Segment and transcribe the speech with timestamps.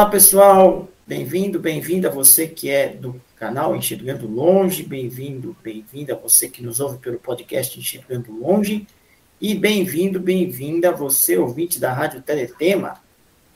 [0.00, 6.62] Olá pessoal, bem-vindo, bem-vinda você que é do canal Enxergando Longe, bem-vindo, bem-vinda você que
[6.62, 8.86] nos ouve pelo podcast Enxergando Longe
[9.38, 12.98] e bem-vindo, bem-vinda você ouvinte da Rádio Teletema,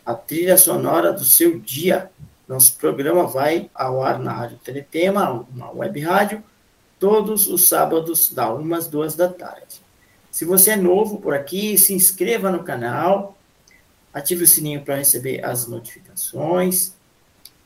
[0.05, 2.11] a trilha sonora do seu dia.
[2.47, 6.45] Nosso programa vai ao ar na Rádio Teletema, uma web rádio,
[7.01, 9.81] todos os sábados, da umas duas da tarde.
[10.31, 13.34] Se você é novo por aqui, se inscreva no canal,
[14.15, 16.95] ative o sininho para receber as notificações,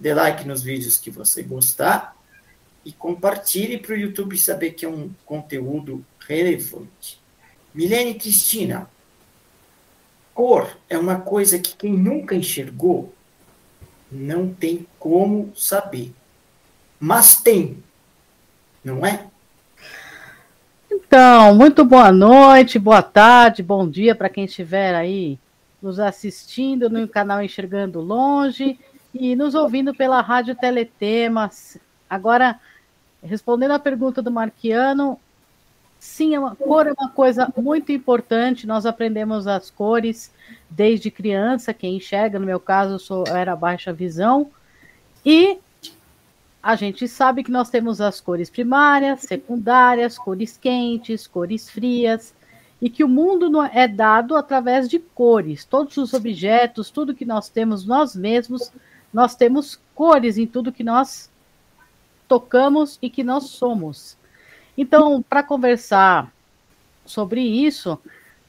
[0.00, 2.16] dê like nos vídeos que você gostar
[2.84, 7.20] e compartilhe para o YouTube saber que é um conteúdo relevante.
[7.74, 8.88] Milene Cristina,
[10.32, 13.12] cor é uma coisa que quem nunca enxergou
[14.10, 16.14] não tem como saber.
[16.98, 17.84] Mas tem,
[18.82, 19.26] não é?
[20.90, 25.38] Então, muito boa noite, boa tarde, bom dia para quem estiver aí
[25.80, 28.78] nos assistindo no canal Enxergando Longe
[29.14, 31.78] e nos ouvindo pela Rádio Teletemas.
[32.08, 32.58] Agora,
[33.22, 35.18] respondendo à pergunta do Marquiano,
[35.98, 38.66] sim, a cor é uma coisa muito importante.
[38.66, 40.32] Nós aprendemos as cores
[40.68, 41.72] desde criança.
[41.72, 44.50] Quem enxerga, no meu caso, sou, era baixa visão.
[45.24, 45.58] E
[46.62, 52.34] a gente sabe que nós temos as cores primárias, secundárias, cores quentes, cores frias
[52.80, 55.64] e que o mundo é dado através de cores.
[55.64, 58.70] Todos os objetos, tudo que nós temos nós mesmos,
[59.12, 61.28] nós temos cores em tudo que nós
[62.28, 64.16] tocamos e que nós somos.
[64.76, 66.32] Então, para conversar
[67.04, 67.98] sobre isso,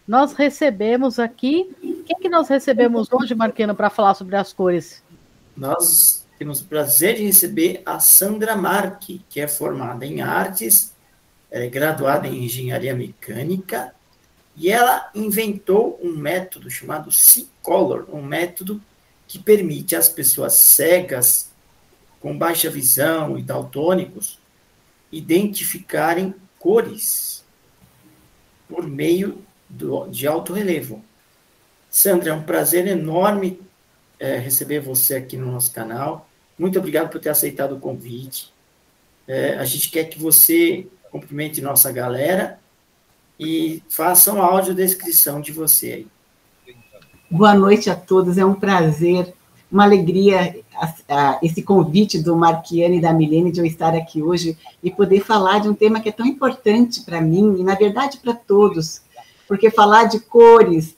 [0.07, 1.72] nós recebemos aqui.
[2.06, 5.01] Quem que nós recebemos hoje, Marqueno, para falar sobre as cores?
[5.57, 10.94] Nós temos o prazer de receber a Sandra Marque, que é formada em artes,
[11.50, 13.94] é graduada em engenharia mecânica
[14.59, 18.81] e ela inventou um método chamado C-Color, um método
[19.25, 21.50] que permite às pessoas cegas,
[22.20, 24.38] com baixa visão e daltônicos,
[25.09, 27.46] identificarem cores
[28.68, 31.02] por meio do, de alto relevo.
[31.90, 33.62] Sandra, é um prazer enorme
[34.20, 36.30] é, receber você aqui no nosso canal.
[36.58, 38.53] Muito obrigado por ter aceitado o convite.
[39.26, 42.59] É, a gente quer que você cumprimente nossa galera
[43.39, 46.07] e façam uma audiodescrição de você aí.
[47.31, 49.33] Boa noite a todos, é um prazer,
[49.72, 50.59] uma alegria
[51.41, 55.59] esse convite do Marquiane e da Milene de eu estar aqui hoje e poder falar
[55.59, 59.01] de um tema que é tão importante para mim e, na verdade, para todos,
[59.47, 60.95] porque falar de cores,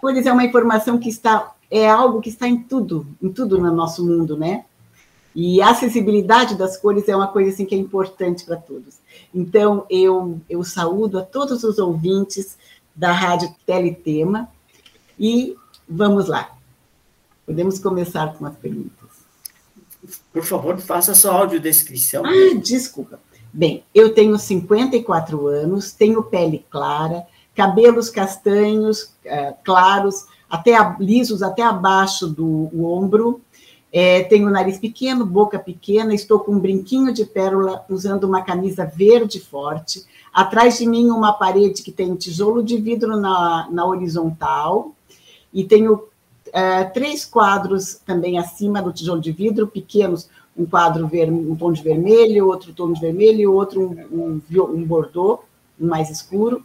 [0.00, 3.72] cores é uma informação que está, é algo que está em tudo, em tudo no
[3.72, 4.64] nosso mundo, né?
[5.34, 8.99] E a acessibilidade das cores é uma coisa assim que é importante para todos.
[9.34, 12.58] Então, eu, eu saúdo a todos os ouvintes
[12.94, 14.48] da Rádio Teletema
[15.18, 15.56] e
[15.88, 16.50] vamos lá.
[17.46, 19.10] Podemos começar com as perguntas.
[20.32, 22.24] Por favor, faça a sua audiodescrição.
[22.24, 23.20] Ah, desculpa.
[23.52, 31.62] Bem, eu tenho 54 anos, tenho pele clara, cabelos castanhos, uh, claros, até lisos até
[31.62, 33.40] abaixo do ombro,
[33.92, 38.84] é, tenho nariz pequeno, boca pequena, estou com um brinquinho de pérola, usando uma camisa
[38.84, 40.04] verde forte.
[40.32, 44.94] Atrás de mim, uma parede que tem tijolo de vidro na, na horizontal.
[45.52, 46.04] E tenho
[46.52, 50.28] é, três quadros também acima do tijolo de vidro, pequenos.
[50.56, 53.80] Um quadro ver, um tom de vermelho, outro tom de vermelho, outro
[54.12, 55.40] um, um, um bordô,
[55.80, 56.64] um mais escuro.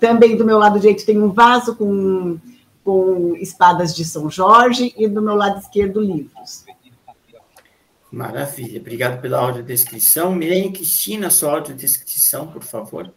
[0.00, 2.38] Também do meu lado direito tem um vaso com
[2.84, 6.64] com espadas de São Jorge e do meu lado esquerdo livros.
[8.10, 10.34] Maravilha, obrigado pela audiodescrição.
[10.34, 13.10] Mirene Cristina, sua audiodescrição, por favor.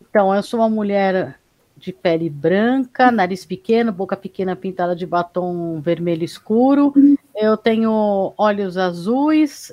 [0.00, 1.40] Então, eu sou uma mulher
[1.76, 6.92] de pele branca, nariz pequeno, boca pequena pintada de batom vermelho escuro.
[7.34, 9.72] Eu tenho olhos azuis,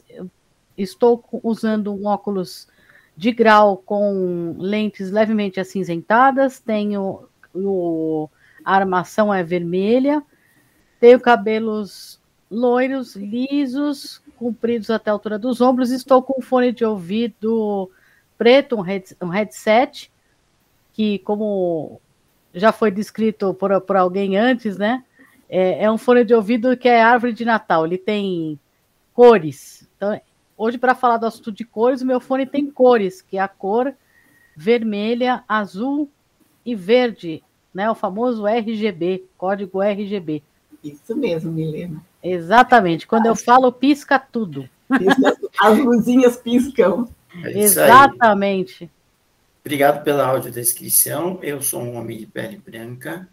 [0.77, 2.67] estou usando um óculos
[3.15, 8.29] de grau com lentes levemente acinzentadas, tenho o
[8.67, 10.21] a armação é vermelha,
[10.99, 12.19] tenho cabelos
[12.51, 17.89] loiros, lisos, compridos até a altura dos ombros, estou com um fone de ouvido
[18.37, 20.11] preto, um, head, um headset,
[20.91, 22.01] que como
[22.53, 25.01] já foi descrito por, por alguém antes, né?
[25.47, 27.85] É, é um fone de ouvido que é árvore de Natal.
[27.85, 28.59] Ele tem
[29.13, 29.87] cores.
[29.95, 30.19] Então,
[30.57, 33.47] hoje, para falar do assunto de cores, o meu fone tem cores, que é a
[33.47, 33.95] cor
[34.57, 36.09] vermelha, azul
[36.65, 37.41] e verde,
[37.73, 37.89] né?
[37.89, 40.43] O famoso RGB, código RGB.
[40.83, 42.03] Isso mesmo, Milena.
[42.23, 43.07] Exatamente.
[43.07, 44.69] Quando eu falo, pisca tudo.
[45.59, 47.07] As luzinhas piscam.
[47.43, 48.89] É Exatamente.
[49.65, 51.39] Obrigado pela audiodescrição.
[51.41, 53.27] Eu sou um homem de pele branca,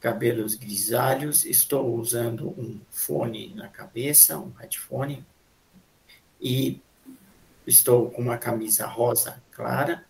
[0.00, 5.24] cabelos grisalhos, estou usando um fone na cabeça, um headphone,
[6.40, 6.80] e
[7.66, 10.04] estou com uma camisa rosa clara,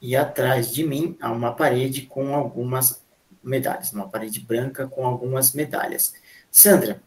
[0.00, 3.02] e atrás de mim há uma parede com algumas
[3.42, 6.14] medalhas, uma parede branca com algumas medalhas.
[6.50, 7.02] Sandra,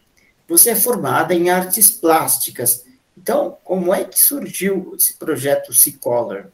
[0.48, 2.86] você é formada em artes plásticas,
[3.18, 6.48] então como é que surgiu esse projeto C-Color?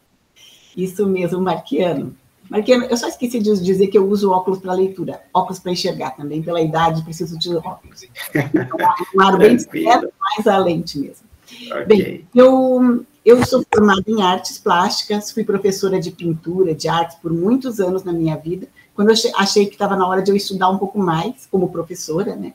[0.75, 2.15] Isso mesmo, Marquiano.
[2.49, 6.11] Marquiano, eu só esqueci de dizer que eu uso óculos para leitura, óculos para enxergar
[6.11, 8.05] também, pela idade preciso de óculos.
[8.33, 8.77] Então,
[9.15, 11.27] um ar bem discreto, mais a lente mesmo.
[11.71, 11.85] Okay.
[11.85, 17.31] Bem, eu, eu sou formada em artes plásticas, fui professora de pintura, de artes por
[17.31, 20.67] muitos anos na minha vida, quando eu achei que estava na hora de eu estudar
[20.69, 22.53] um pouco mais como professora, né?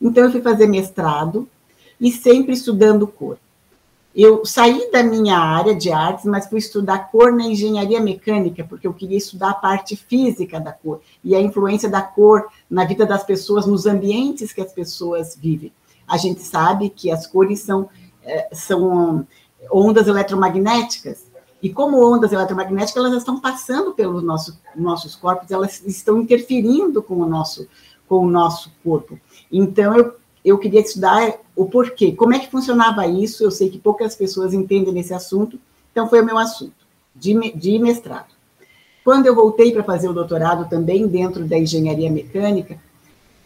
[0.00, 1.46] Então eu fui fazer mestrado
[2.00, 3.36] e sempre estudando cor.
[4.16, 8.86] Eu saí da minha área de artes, mas fui estudar cor na engenharia mecânica, porque
[8.86, 13.04] eu queria estudar a parte física da cor e a influência da cor na vida
[13.04, 15.72] das pessoas, nos ambientes que as pessoas vivem.
[16.08, 17.88] A gente sabe que as cores são,
[18.22, 19.26] eh, são
[19.70, 21.24] ondas eletromagnéticas
[21.64, 27.16] e como ondas eletromagnéticas, elas estão passando pelos nosso, nossos corpos, elas estão interferindo com
[27.16, 27.66] o nosso,
[28.06, 29.18] com o nosso corpo.
[29.50, 30.14] Então, eu,
[30.44, 33.42] eu queria estudar o porquê, como é que funcionava isso.
[33.42, 35.58] Eu sei que poucas pessoas entendem nesse assunto,
[35.90, 36.84] então foi o meu assunto
[37.16, 38.34] de, de mestrado.
[39.02, 42.78] Quando eu voltei para fazer o doutorado também dentro da engenharia mecânica,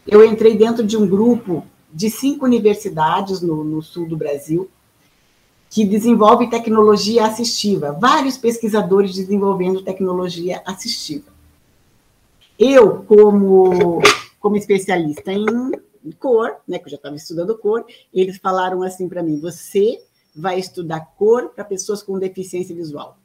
[0.04, 4.68] eu entrei dentro de um grupo de cinco universidades no, no sul do Brasil,
[5.70, 11.30] que desenvolve tecnologia assistiva, vários pesquisadores desenvolvendo tecnologia assistiva.
[12.58, 14.00] Eu, como,
[14.40, 15.70] como especialista em
[16.18, 20.02] cor, né, que eu já estava estudando cor, eles falaram assim para mim: você
[20.34, 23.18] vai estudar cor para pessoas com deficiência visual.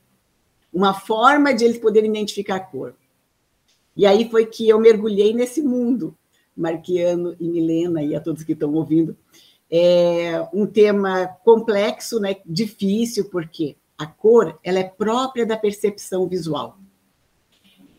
[0.72, 2.96] Uma forma de eles poderem identificar cor.
[3.96, 6.16] E aí foi que eu mergulhei nesse mundo,
[6.58, 9.16] Marquiano e Milena, e a todos que estão ouvindo,
[9.76, 16.78] é um tema complexo, né, difícil, porque a cor ela é própria da percepção visual.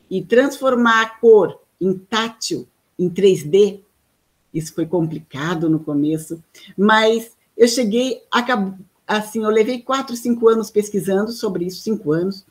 [0.08, 3.80] E transformar a cor em tátil, em 3D,
[4.52, 6.40] isso foi complicado no começo,
[6.78, 8.74] mas eu cheguei, acabou,
[9.04, 12.46] assim, eu levei quatro, cinco anos pesquisando sobre isso, cinco anos,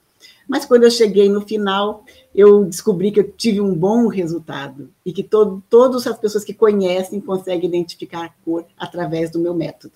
[0.48, 2.04] mas quando eu cheguei no final,
[2.34, 6.54] eu descobri que eu tive um bom resultado e que todo, todas as pessoas que
[6.54, 9.94] conhecem conseguem identificar a cor através do meu método.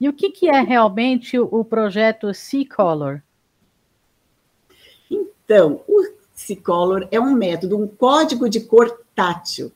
[0.00, 3.22] E o que, que é realmente o projeto C-Color?
[5.08, 9.70] Então, o C-Color é um método, um código de cor tátil,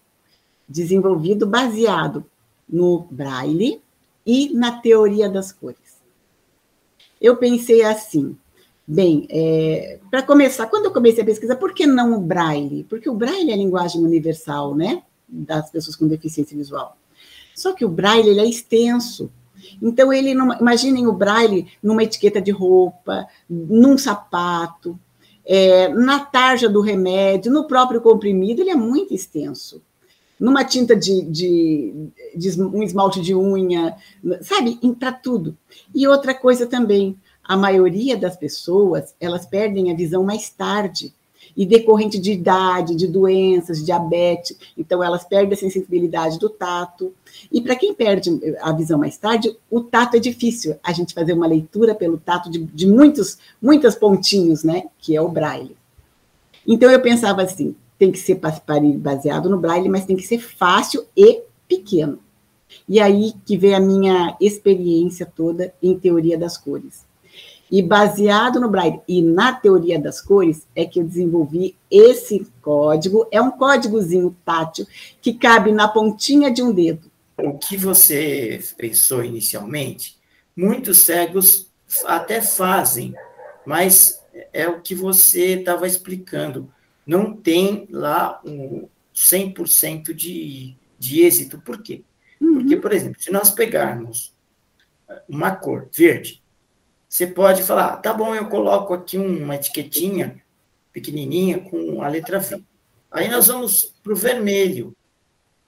[0.69, 2.25] desenvolvido baseado
[2.69, 3.81] no Braille
[4.27, 6.01] e na teoria das cores.
[7.21, 8.37] Eu pensei assim,
[8.89, 12.85] Bem, é, para começar, quando eu comecei a pesquisar, por que não o braille?
[12.85, 16.97] Porque o braille é a linguagem universal, né, das pessoas com deficiência visual.
[17.53, 19.29] Só que o braille ele é extenso.
[19.83, 24.97] Então, ele imaginem o braille numa etiqueta de roupa, num sapato,
[25.45, 29.83] é, na tarja do remédio, no próprio comprimido, ele é muito extenso.
[30.39, 33.97] Numa tinta de, de, de um esmalte de unha,
[34.43, 35.57] sabe, para tudo.
[35.95, 41.15] E outra coisa também, a maioria das pessoas, elas perdem a visão mais tarde,
[41.57, 47.15] e decorrente de idade, de doenças, diabetes, então elas perdem a sensibilidade do tato.
[47.51, 51.33] E para quem perde a visão mais tarde, o tato é difícil, a gente fazer
[51.33, 55.77] uma leitura pelo tato de, de muitos, muitos pontinhos, né, que é o braille.
[56.67, 58.39] Então eu pensava assim, tem que ser
[58.99, 62.19] baseado no braille, mas tem que ser fácil e pequeno.
[62.87, 67.06] E aí que vem a minha experiência toda em teoria das cores.
[67.71, 73.27] E baseado no Braille e na teoria das cores, é que eu desenvolvi esse código.
[73.31, 74.87] É um códigozinho tátil
[75.21, 77.11] que cabe na pontinha de um dedo.
[77.39, 80.17] O que você pensou inicialmente,
[80.57, 81.71] muitos cegos
[82.05, 83.15] até fazem,
[83.67, 86.71] mas é o que você estava explicando.
[87.07, 91.59] Não tem lá um 100% de, de êxito.
[91.61, 92.03] Por quê?
[92.41, 92.55] Uhum.
[92.55, 94.35] Porque, por exemplo, se nós pegarmos
[95.29, 96.43] uma cor verde,
[97.17, 100.39] você pode falar, tá bom, eu coloco aqui uma etiquetinha
[100.93, 102.63] pequenininha com a letra V.
[103.11, 104.95] Aí nós vamos para o vermelho.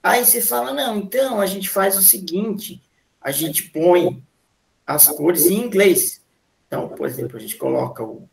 [0.03, 2.79] Aí você fala, não, então a gente faz o seguinte,
[3.19, 4.21] a gente põe
[4.85, 6.21] as cores em inglês.
[6.67, 8.29] Então, por exemplo, a gente coloca o,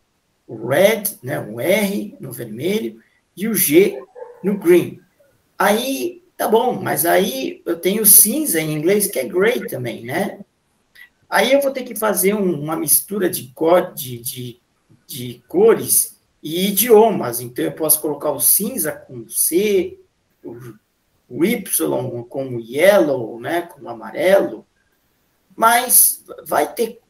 [0.69, 3.03] red, né, o R no vermelho
[3.35, 3.99] e o G
[4.45, 5.01] no green.
[5.59, 10.41] Aí, tá bom, mas aí eu tenho cinza em inglês, que é gray também, né?
[11.29, 13.53] Aí eu vou ter que fazer um, uma mistura de,
[13.95, 14.61] de, de,
[15.07, 17.41] de cores e idiomas.
[17.41, 19.99] Então, eu posso colocar o cinza com C,
[20.45, 20.57] o,
[21.29, 24.65] o Y com o yellow, né, com o amarelo,
[25.57, 27.01] mas vai ter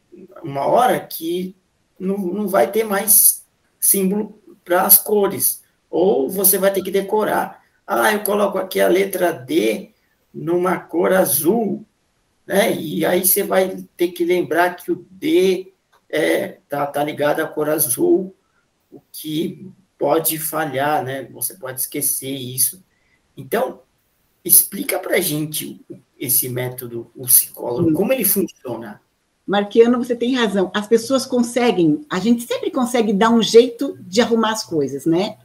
[0.42, 1.54] uma hora que
[1.98, 3.44] não, não vai ter mais
[3.78, 7.62] símbolo para as cores, ou você vai ter que decorar.
[7.86, 9.92] Ah, eu coloco aqui a letra D
[10.34, 11.85] numa cor azul,
[12.46, 12.74] né?
[12.74, 15.72] E aí você vai ter que lembrar que o D
[16.08, 18.34] é, tá, tá ligado à cor azul,
[18.90, 21.24] o que pode falhar, né?
[21.32, 22.84] Você pode esquecer isso.
[23.36, 23.80] Então,
[24.44, 25.80] explica para gente
[26.18, 29.00] esse método, o psicólogo, como ele funciona.
[29.46, 30.70] Marquiano, você tem razão.
[30.74, 35.38] As pessoas conseguem, a gente sempre consegue dar um jeito de arrumar as coisas, né?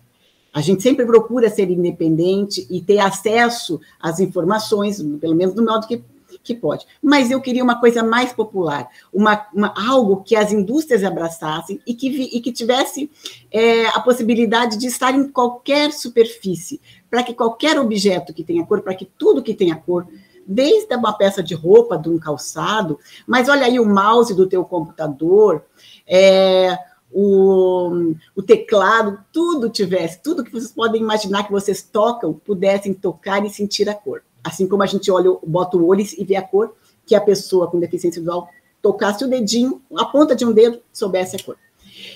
[0.54, 5.88] A gente sempre procura ser independente e ter acesso às informações, pelo menos do modo
[5.88, 6.04] que,
[6.44, 6.86] que pode.
[7.02, 11.94] Mas eu queria uma coisa mais popular, uma, uma algo que as indústrias abraçassem e
[11.94, 13.10] que, e que tivesse
[13.52, 18.82] é, a possibilidade de estar em qualquer superfície, para que qualquer objeto que tenha cor,
[18.82, 20.08] para que tudo que tenha cor,
[20.46, 24.66] desde uma peça de roupa, de um calçado, mas olha aí o mouse do teu
[24.66, 25.64] computador,
[26.08, 26.78] é,
[27.12, 33.46] o, o, teclado, tudo tivesse, tudo que vocês podem imaginar que vocês tocam, pudessem tocar
[33.46, 34.24] e sentir a cor.
[34.44, 36.74] Assim como a gente olha, bota o olho e vê a cor,
[37.06, 38.50] que a pessoa com deficiência visual
[38.82, 41.58] tocasse o dedinho, a ponta de um dedo, soubesse a cor.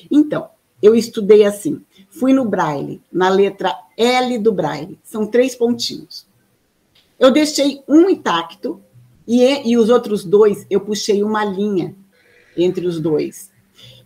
[0.09, 0.49] Então,
[0.81, 6.25] eu estudei assim, fui no braille, na letra L do braille, são três pontinhos.
[7.19, 8.81] Eu deixei um intacto
[9.27, 11.95] e, e os outros dois eu puxei uma linha
[12.57, 13.51] entre os dois.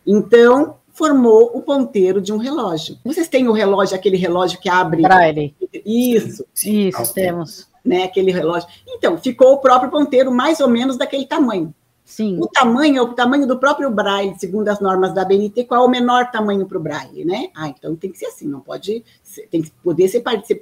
[0.06, 2.98] Então, formou o ponteiro de um relógio.
[3.06, 5.02] Vocês têm o relógio, aquele relógio que abre.
[5.02, 5.56] Braille.
[5.86, 6.46] Isso.
[6.66, 7.70] Isso, temos.
[7.86, 8.68] Né, aquele relógio.
[8.86, 11.74] Então, ficou o próprio ponteiro mais ou menos daquele tamanho.
[12.04, 12.38] Sim.
[12.42, 15.88] O tamanho é o tamanho do próprio braille, segundo as normas da BNT, qual é
[15.88, 17.50] o menor tamanho para o braille, né?
[17.56, 19.04] Ah, então tem que ser assim, não pode,
[19.50, 20.62] tem que poder ser, ser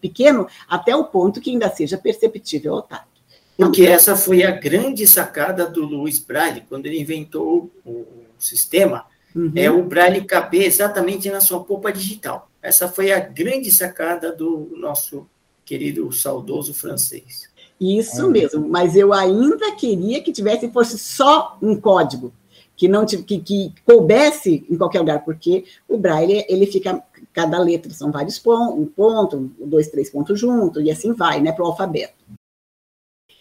[0.00, 3.08] pequeno até o ponto que ainda seja perceptível ao tato.
[3.56, 9.52] Porque essa foi a grande sacada do Louis Braille, quando ele inventou o sistema, uhum.
[9.54, 12.50] é o Braille caber exatamente na sua polpa digital.
[12.62, 15.26] Essa foi a grande sacada do nosso
[15.64, 17.48] querido saudoso francês.
[17.80, 22.30] Isso mesmo, mas eu ainda queria que tivesse fosse só um código,
[22.76, 27.92] que não que, que coubesse em qualquer lugar, porque o Braille ele fica cada letra
[27.92, 31.68] são vários pontos, um ponto, dois, três pontos juntos, e assim vai, né, para o
[31.68, 32.14] alfabeto.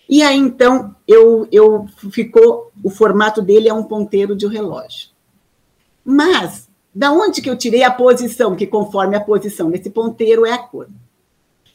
[0.10, 5.10] E aí, então, eu, eu ficou, o formato dele é um ponteiro de um relógio.
[6.04, 10.52] Mas, da onde que eu tirei a posição, que conforme a posição desse ponteiro é
[10.52, 10.90] a cor.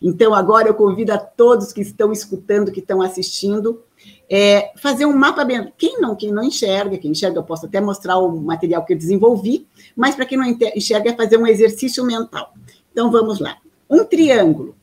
[0.02, 3.80] Então, agora eu convido a todos que estão escutando, que estão assistindo,
[4.28, 5.72] é, fazer um mapa bem.
[5.78, 8.98] Quem não, quem não enxerga, quem enxerga, eu posso até mostrar o material que eu
[8.98, 9.64] desenvolvi,
[9.94, 12.52] mas para quem não enxerga, é fazer um exercício mental.
[12.90, 13.58] Então, vamos lá.
[13.88, 14.74] Um triângulo.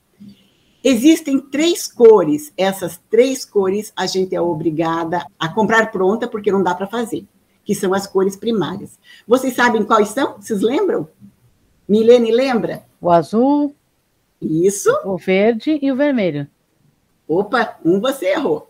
[0.84, 2.52] Existem três cores.
[2.58, 7.26] Essas três cores a gente é obrigada a comprar pronta, porque não dá para fazer,
[7.64, 9.00] que são as cores primárias.
[9.28, 10.36] Vocês sabem quais são?
[10.40, 11.08] Vocês lembram?
[11.88, 12.84] Milene lembra?
[13.00, 13.76] O azul.
[14.42, 14.90] Isso.
[15.06, 16.48] O verde e o vermelho.
[17.28, 18.70] Opa, um você errou.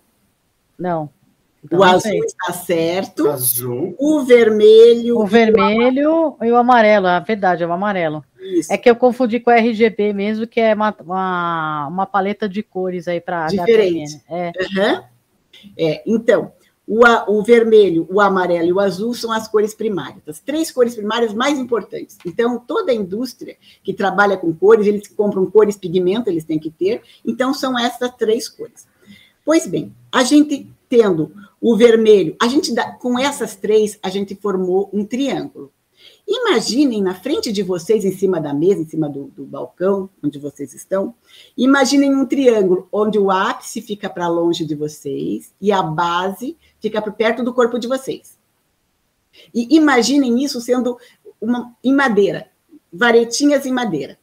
[0.77, 1.09] Não.
[1.63, 2.19] Então o azul sei.
[2.19, 3.29] está certo.
[3.29, 3.95] Azul.
[3.97, 5.19] O vermelho.
[5.19, 7.07] O vermelho e o amarelo.
[7.07, 8.23] É verdade, é o amarelo.
[8.41, 8.73] Isso.
[8.73, 12.63] É que eu confundi com o RGB mesmo, que é uma, uma, uma paleta de
[12.63, 14.19] cores aí para Diferente.
[14.27, 14.51] É.
[14.59, 15.03] Uhum.
[15.77, 16.03] é.
[16.07, 16.51] Então,
[16.87, 20.95] o, o vermelho, o amarelo e o azul são as cores primárias, as três cores
[20.95, 22.17] primárias mais importantes.
[22.25, 26.71] Então, toda a indústria que trabalha com cores, eles compram cores pigmento, eles têm que
[26.71, 27.01] ter.
[27.25, 28.87] Então, são essas três cores.
[29.45, 31.31] Pois bem, a gente tendo
[31.61, 35.71] o vermelho, a gente dá, com essas três, a gente formou um triângulo.
[36.27, 40.39] Imaginem na frente de vocês, em cima da mesa, em cima do, do balcão, onde
[40.39, 41.13] vocês estão,
[41.57, 47.01] imaginem um triângulo onde o ápice fica para longe de vocês e a base fica
[47.11, 48.37] perto do corpo de vocês.
[49.53, 50.97] E imaginem isso sendo
[51.39, 52.47] uma, em madeira,
[52.91, 54.17] varetinhas em madeira.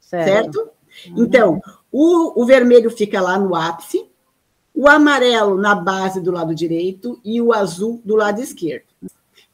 [0.00, 0.26] Certo?
[0.26, 0.70] certo?
[1.08, 1.24] Uhum.
[1.24, 4.08] Então, o, o vermelho fica lá no ápice,
[4.74, 8.86] o amarelo na base do lado direito e o azul do lado esquerdo.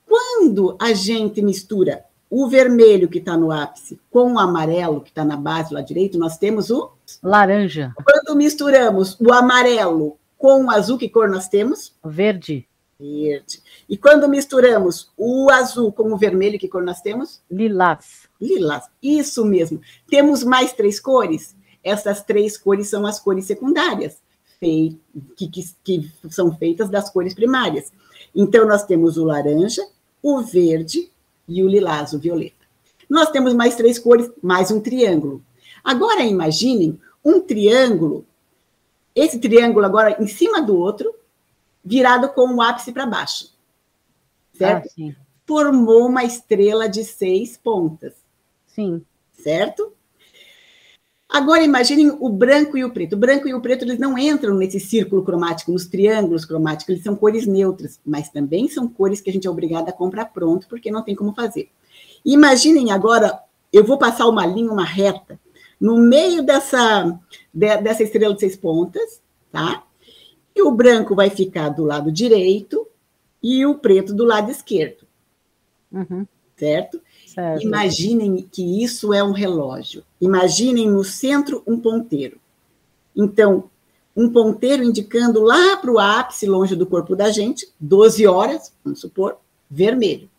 [0.06, 5.24] Quando a gente mistura o vermelho que está no ápice com o amarelo que está
[5.24, 7.92] na base lá direito, nós temos o laranja.
[8.04, 11.94] Quando misturamos o amarelo com o azul, que cor nós temos?
[12.04, 12.66] Verde.
[12.98, 13.62] Verde.
[13.88, 17.42] E quando misturamos o azul com o vermelho, que cor nós temos?
[17.50, 18.28] Lilás.
[18.40, 18.84] Lilás.
[19.02, 19.80] Isso mesmo.
[20.08, 21.54] Temos mais três cores?
[21.82, 24.18] Essas três cores são as cores secundárias,
[24.60, 24.98] que,
[25.36, 25.48] que,
[25.84, 27.92] que são feitas das cores primárias.
[28.34, 29.86] Então, nós temos o laranja,
[30.28, 31.08] o verde
[31.46, 32.66] e o lilás, o violeta.
[33.08, 35.40] Nós temos mais três cores, mais um triângulo.
[35.84, 38.26] Agora, imaginem um triângulo,
[39.14, 41.14] esse triângulo agora em cima do outro,
[41.84, 43.52] virado com o ápice para baixo.
[44.52, 44.88] Certo?
[45.00, 45.12] Ah,
[45.46, 48.12] Formou uma estrela de seis pontas.
[48.66, 49.06] Sim.
[49.32, 49.92] Certo?
[51.28, 53.14] Agora imaginem o branco e o preto.
[53.14, 57.04] O branco e o preto eles não entram nesse círculo cromático, nos triângulos cromáticos, eles
[57.04, 60.68] são cores neutras, mas também são cores que a gente é obrigado a comprar pronto,
[60.68, 61.68] porque não tem como fazer.
[62.24, 63.40] Imaginem agora,
[63.72, 65.38] eu vou passar uma linha, uma reta,
[65.80, 67.18] no meio dessa,
[67.52, 69.84] de, dessa estrela de seis pontas, tá?
[70.54, 72.86] E o branco vai ficar do lado direito
[73.42, 75.06] e o preto do lado esquerdo.
[75.92, 76.26] Uhum.
[76.56, 77.00] Certo?
[77.36, 77.62] Certo.
[77.62, 80.02] Imaginem que isso é um relógio.
[80.18, 82.38] Imaginem no centro um ponteiro.
[83.14, 83.64] Então,
[84.16, 89.00] um ponteiro indicando lá para o ápice, longe do corpo da gente, 12 horas, vamos
[89.00, 89.36] supor,
[89.70, 90.30] vermelho.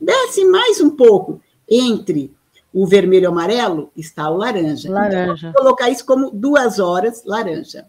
[0.00, 2.32] Desce mais um pouco entre
[2.72, 4.92] o vermelho e o amarelo, está o laranja.
[4.92, 5.48] Laranja.
[5.48, 7.88] Então, vou colocar isso como duas horas, laranja.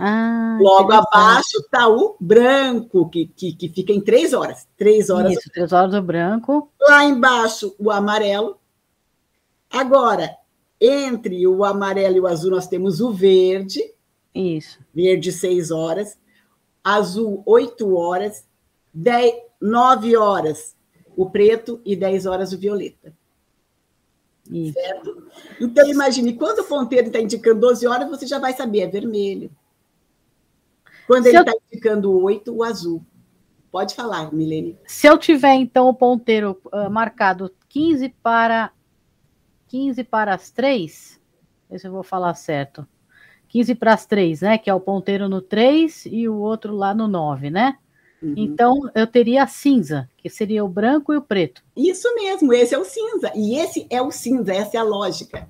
[0.00, 4.68] Ah, Logo abaixo está o branco, que, que, que, fica em três horas.
[4.76, 5.32] Três horas.
[5.32, 6.70] Isso, três horas o branco.
[6.80, 8.56] Lá embaixo, o amarelo.
[9.68, 10.36] Agora,
[10.80, 13.82] entre o amarelo e o azul, nós temos o verde.
[14.32, 14.78] Isso.
[14.94, 16.16] Verde, seis horas.
[16.84, 18.46] Azul, oito horas.
[18.94, 20.76] Dez, nove horas,
[21.16, 21.80] o preto.
[21.84, 23.12] E dez horas, o violeta.
[24.48, 24.74] Isso.
[24.74, 25.26] Certo?
[25.60, 29.50] Então, imagine, quando o ponteiro está indicando 12 horas, você já vai saber, é vermelho.
[31.08, 31.62] Quando Se ele está eu...
[31.72, 33.02] indicando oito, o azul.
[33.72, 34.78] Pode falar, Milene.
[34.86, 38.70] Se eu tiver, então, o ponteiro uh, marcado 15 para
[39.68, 41.20] 15 para as 3,
[41.70, 42.86] ver se eu vou falar certo.
[43.48, 44.58] 15 para as 3, né?
[44.58, 47.78] Que é o ponteiro no 3 e o outro lá no 9, né?
[48.22, 48.34] Uhum.
[48.36, 51.62] Então, eu teria a cinza, que seria o branco e o preto.
[51.74, 53.32] Isso mesmo, esse é o cinza.
[53.34, 55.48] E esse é o cinza, essa é a lógica.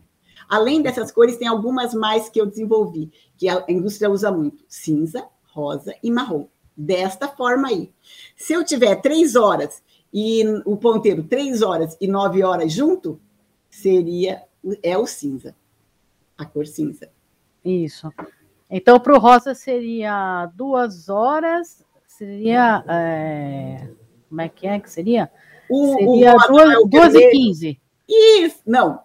[0.48, 5.26] Além dessas cores, tem algumas mais que eu desenvolvi, que a indústria usa muito: cinza,
[5.58, 6.46] rosa e marrom.
[6.76, 7.92] Desta forma aí.
[8.36, 9.82] Se eu tiver três horas
[10.14, 13.20] e o ponteiro três horas e nove horas junto,
[13.68, 14.44] seria
[14.82, 15.56] é o cinza,
[16.36, 17.10] a cor cinza.
[17.64, 18.12] Isso.
[18.70, 22.84] Então, para o rosa seria duas horas, seria.
[22.88, 23.88] É,
[24.28, 25.30] como é que é que seria?
[25.68, 27.80] O, seria o duas, é duas e quinze.
[28.08, 29.00] Isso, não.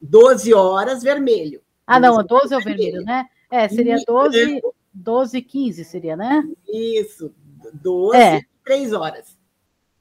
[0.00, 1.60] 12 horas vermelho.
[1.86, 3.26] Ah, não, 12 é o vermelho, né?
[3.50, 4.60] É, seria 12,
[4.96, 6.42] 12 e 15 seria, né?
[6.66, 7.32] Isso,
[7.74, 8.40] 12 é.
[8.64, 9.36] 3 horas.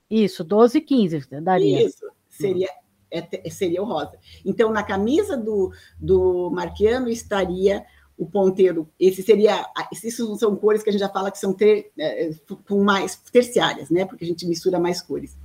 [0.09, 1.85] Isso, 12 e 15 daria.
[1.85, 2.69] Isso, seria,
[3.11, 4.17] é, seria o rosa.
[4.45, 7.85] Então, na camisa do, do Marquiano estaria
[8.17, 8.89] o ponteiro.
[8.97, 9.65] Esse seria.
[9.91, 12.31] Esses são cores que a gente já fala que são ter, é,
[12.67, 14.05] com mais terciárias, né?
[14.05, 15.35] Porque a gente mistura mais cores.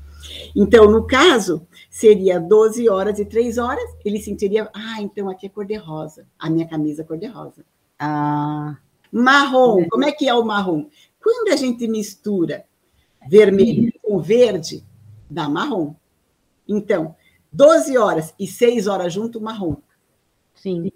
[0.54, 5.48] Então, no caso, seria 12 horas e 3 horas, ele sentiria, ah, então aqui é
[5.48, 7.64] cor-de-rosa, a minha camisa é cor-de-rosa.
[7.98, 8.76] Ah.
[9.12, 10.87] Marrom, como é que é o marrom?
[11.23, 12.64] Quando a gente mistura
[13.29, 14.85] vermelho com verde,
[15.29, 15.94] dá marrom.
[16.66, 17.14] Então,
[17.53, 19.77] 12 horas e 6 horas junto, marrom.
[20.55, 20.92] Sim.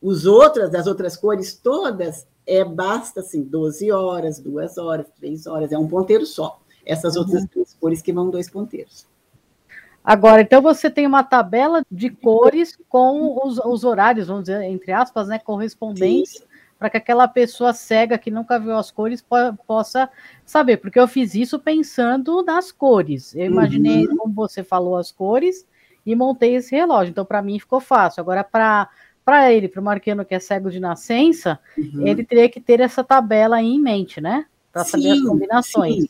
[0.00, 5.72] Os outras, as outras cores todas, é basta assim, 12 horas, 2 horas, 3 horas,
[5.72, 6.60] é um ponteiro só.
[6.84, 7.22] Essas uhum.
[7.22, 9.06] outras duas cores que vão dois ponteiros.
[10.04, 14.92] Agora, então você tem uma tabela de cores com os, os horários, vamos dizer, entre
[14.92, 16.46] aspas, né, correspondentes
[16.78, 19.36] para que aquela pessoa cega que nunca viu as cores po
[19.66, 20.10] possa
[20.44, 23.34] saber, porque eu fiz isso pensando nas cores.
[23.34, 24.16] Eu imaginei, uhum.
[24.16, 25.66] como você falou, as cores
[26.04, 27.10] e montei esse relógio.
[27.10, 28.20] Então, para mim, ficou fácil.
[28.20, 28.88] Agora, para
[29.24, 32.06] para ele, para o Marqueno que é cego de nascença, uhum.
[32.06, 34.46] ele teria que ter essa tabela aí em mente, né?
[34.70, 36.04] Para saber as combinações.
[36.04, 36.08] Sim.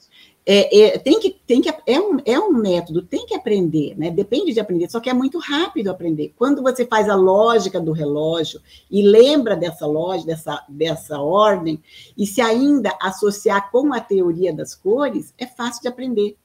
[0.48, 4.12] É, é, tem que, tem que, é, um, é um método, tem que aprender, né?
[4.12, 6.32] Depende de aprender, só que é muito rápido aprender.
[6.36, 11.82] Quando você faz a lógica do relógio e lembra dessa lógica, dessa, dessa ordem,
[12.16, 16.36] e se ainda associar com a teoria das cores, é fácil de aprender.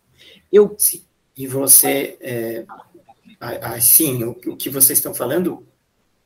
[0.52, 0.76] Eu...
[1.38, 2.66] E você, é,
[3.62, 5.64] assim, o, o que vocês estão falando,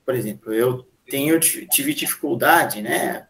[0.05, 3.27] por exemplo, eu tenho, tive dificuldade, né?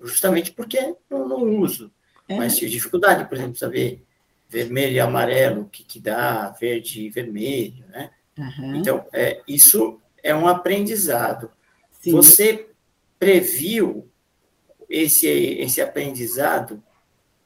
[0.00, 0.78] Justamente porque
[1.10, 1.92] eu não uso.
[2.28, 2.36] É.
[2.36, 4.04] Mas tive dificuldade, por exemplo, saber
[4.48, 8.10] vermelho e amarelo, o que, que dá verde e vermelho, né?
[8.38, 8.76] Uhum.
[8.76, 11.50] Então, é, isso é um aprendizado.
[12.00, 12.12] Sim.
[12.12, 12.68] Você
[13.18, 14.08] previu
[14.88, 16.82] esse, esse aprendizado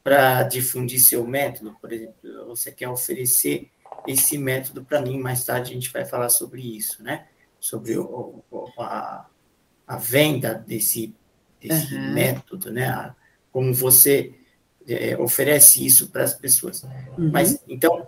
[0.04, 1.76] para difundir seu método?
[1.80, 3.70] Por exemplo, você quer oferecer
[4.06, 7.26] esse método para mim, mais tarde a gente vai falar sobre isso, né?
[7.58, 9.28] Sobre o, o, a,
[9.86, 11.14] a venda desse,
[11.60, 12.12] desse uhum.
[12.12, 12.88] método, né?
[12.88, 13.14] A,
[13.50, 14.34] como você
[14.88, 16.82] é, oferece isso para as pessoas.
[17.16, 17.30] Uhum.
[17.32, 18.06] Mas, então,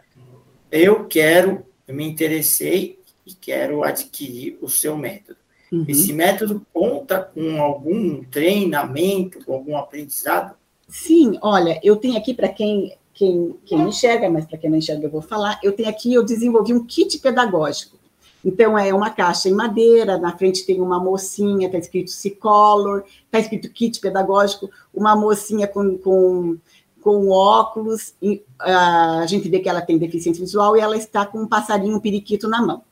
[0.70, 5.38] eu quero, eu me interessei e quero adquirir o seu método.
[5.72, 5.84] Uhum.
[5.88, 10.54] Esse método conta com algum treinamento, com algum aprendizado?
[10.88, 15.06] Sim, olha, eu tenho aqui para quem, quem, quem enxerga, mas para quem não enxerga
[15.06, 17.98] eu vou falar, eu tenho aqui, eu desenvolvi um kit pedagógico.
[18.44, 23.38] Então, é uma caixa em madeira, na frente tem uma mocinha, está escrito C-Color, está
[23.38, 26.58] escrito kit pedagógico, uma mocinha com, com,
[27.00, 31.24] com óculos, e, uh, a gente vê que ela tem deficiência visual e ela está
[31.24, 32.82] com um passarinho, um periquito na mão.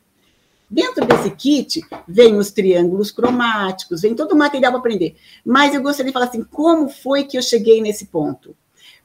[0.70, 5.16] Dentro desse kit, vem os triângulos cromáticos, vem todo o material para aprender.
[5.44, 8.56] Mas eu gostaria de falar assim, como foi que eu cheguei nesse ponto?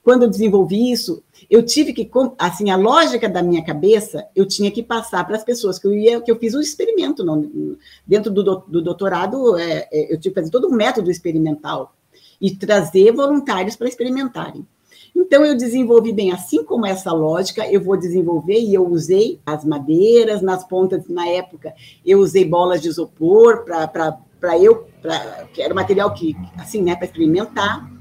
[0.08, 4.72] Quando eu desenvolvi isso, eu tive que, assim, a lógica da minha cabeça, eu tinha
[4.72, 8.32] que passar para as pessoas que eu ia, que eu fiz um experimento não, dentro
[8.32, 11.93] do, do doutorado, é, é, eu tive que fazer todo um método experimental
[12.39, 14.65] e trazer voluntários para experimentarem.
[15.13, 19.65] Então, eu desenvolvi bem, assim como essa lógica, eu vou desenvolver e eu usei as
[19.65, 21.74] madeiras, nas pontas, na época,
[22.06, 27.08] eu usei bolas de isopor para eu, pra, que era material que, assim, né, para
[27.08, 27.96] experimentar.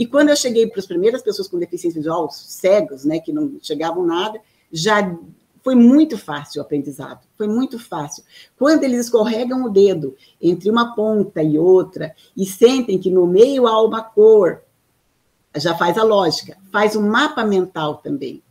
[0.00, 3.58] E quando eu cheguei para as primeiras pessoas com deficiência visual, cegos, né, que não
[3.60, 4.40] chegavam nada,
[4.72, 5.14] já
[5.62, 8.24] foi muito fácil o aprendizado, foi muito fácil.
[8.58, 13.66] Quando eles escorregam o dedo entre uma ponta e outra e sentem que no meio
[13.66, 14.62] há uma cor,
[15.54, 18.42] já faz a lógica, faz o um mapa mental também.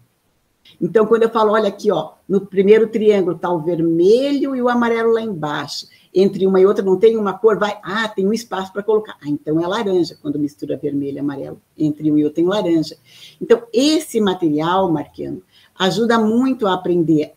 [0.82, 4.70] Então, quando eu falo, olha aqui, ó, no primeiro triângulo está o vermelho e o
[4.70, 5.88] amarelo lá embaixo.
[6.14, 9.16] Entre uma e outra não tem uma cor, vai, ah, tem um espaço para colocar.
[9.22, 11.62] Ah, então é laranja, quando mistura vermelho e amarelo.
[11.78, 12.98] Entre um e outro tem laranja.
[13.40, 15.44] Então, esse material, Marquiano,
[15.78, 17.34] ajuda muito a aprender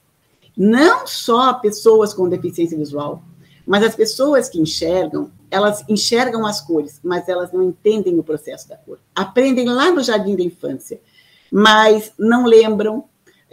[0.56, 3.22] não só pessoas com deficiência visual,
[3.66, 8.68] mas as pessoas que enxergam, elas enxergam as cores, mas elas não entendem o processo
[8.68, 8.98] da cor.
[9.14, 11.00] Aprendem lá no jardim da infância,
[11.50, 13.04] mas não lembram.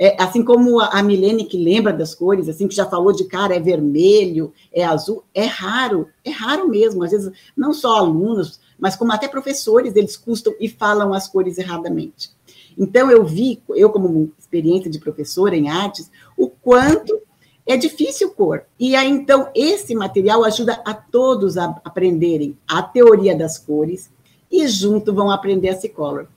[0.01, 3.53] É, assim como a, Milene que lembra das cores, assim que já falou de cara
[3.53, 7.03] é vermelho, é azul, é raro, é raro mesmo.
[7.03, 11.57] Às vezes não só alunos, mas como até professores, eles custam e falam as cores
[11.57, 12.31] erradamente.
[12.77, 17.19] Então eu vi, eu como experiência de professora em artes, o quanto
[17.67, 18.63] é difícil cor.
[18.79, 24.09] E aí, então, esse material ajuda a todos a aprenderem a teoria das cores
[24.49, 26.27] e junto vão aprender a Cicolor.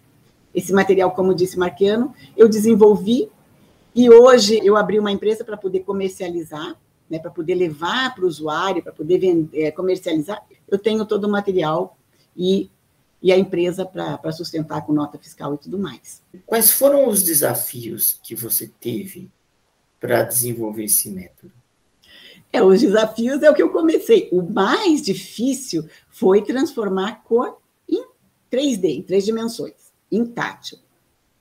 [0.52, 3.30] Esse material, como disse Marquiano, eu desenvolvi
[3.94, 6.76] e hoje eu abri uma empresa para poder comercializar,
[7.10, 10.42] né, para poder levar para o usuário, para poder vender, é, comercializar.
[10.66, 11.96] Eu tenho todo o material
[12.34, 12.70] e,
[13.20, 16.22] e a empresa para sustentar com nota fiscal e tudo mais.
[16.46, 19.30] Quais foram os desafios que você teve
[20.00, 21.52] para desenvolver esse método?
[22.50, 24.28] É, os desafios é o que eu comecei.
[24.32, 28.06] O mais difícil foi transformar a cor em
[28.50, 30.78] 3D, em três dimensões, em tátil.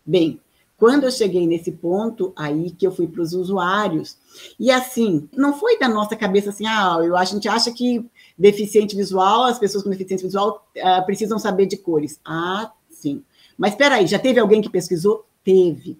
[0.05, 0.40] Bem,
[0.81, 4.17] quando eu cheguei nesse ponto, aí que eu fui para os usuários,
[4.59, 8.03] e assim, não foi da nossa cabeça assim, ah, eu, a gente acha que
[8.35, 12.19] deficiente visual, as pessoas com deficiência visual uh, precisam saber de cores.
[12.25, 13.21] Ah, sim.
[13.55, 15.23] Mas espera aí, já teve alguém que pesquisou?
[15.43, 15.99] Teve.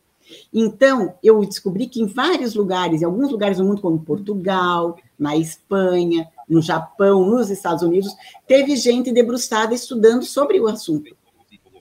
[0.52, 5.38] Então, eu descobri que em vários lugares, em alguns lugares do mundo, como Portugal, na
[5.38, 8.16] Espanha, no Japão, nos Estados Unidos,
[8.48, 11.16] teve gente debruçada estudando sobre o assunto,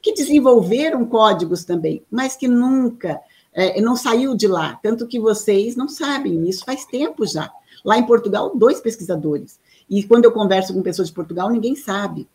[0.03, 3.21] que desenvolveram códigos também, mas que nunca,
[3.53, 4.79] é, não saiu de lá.
[4.83, 7.51] Tanto que vocês não sabem, isso faz tempo já.
[7.85, 9.59] Lá em Portugal, dois pesquisadores.
[9.89, 12.29] E quando eu converso com pessoas de Portugal, ninguém sabe.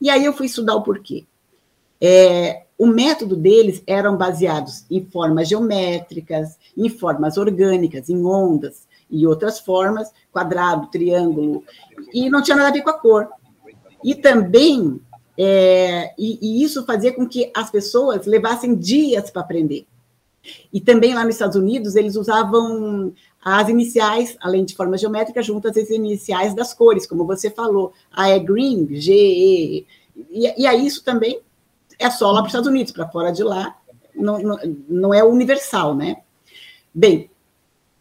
[0.00, 1.24] E aí eu fui estudar o porquê.
[2.00, 9.26] É, o método deles eram baseados em formas geométricas, em formas orgânicas, em ondas e
[9.26, 11.64] outras formas, quadrado, triângulo,
[12.12, 13.28] e não tinha nada a ver com a cor.
[14.04, 15.00] E também,
[15.40, 19.86] é, e, e isso fazia com que as pessoas levassem dias para aprender.
[20.72, 25.76] E também lá nos Estados Unidos, eles usavam as iniciais, além de formas geométricas, juntas
[25.76, 27.92] as iniciais das cores, como você falou.
[28.10, 29.86] A é green, G, E.
[30.28, 31.40] E, e aí isso também
[32.00, 33.76] é só lá para os Estados Unidos, para fora de lá,
[34.14, 36.16] não, não, não, é universal, né?
[36.92, 37.30] Bem,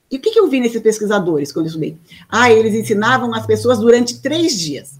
[0.09, 1.97] e o que, que eu vi nesses pesquisadores quando eu estudei?
[2.27, 4.99] Ah, eles ensinavam as pessoas durante três dias.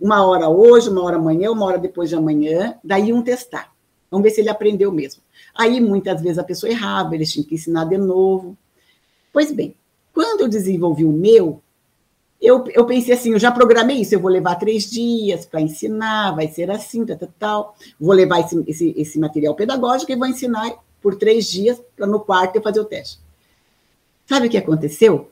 [0.00, 3.72] Uma hora hoje, uma hora amanhã, uma hora depois de amanhã, daí iam testar.
[4.10, 5.22] Vamos ver se ele aprendeu mesmo.
[5.54, 8.56] Aí, muitas vezes, a pessoa errava, eles tinham que ensinar de novo.
[9.32, 9.74] Pois bem,
[10.12, 11.60] quando eu desenvolvi o meu,
[12.40, 16.34] eu, eu pensei assim, eu já programei isso, eu vou levar três dias para ensinar,
[16.34, 17.76] vai ser assim, tal, tal, tal.
[17.98, 22.20] Vou levar esse, esse, esse material pedagógico e vou ensinar por três dias para no
[22.20, 23.18] quarto eu fazer o teste.
[24.26, 25.30] Sabe o que aconteceu?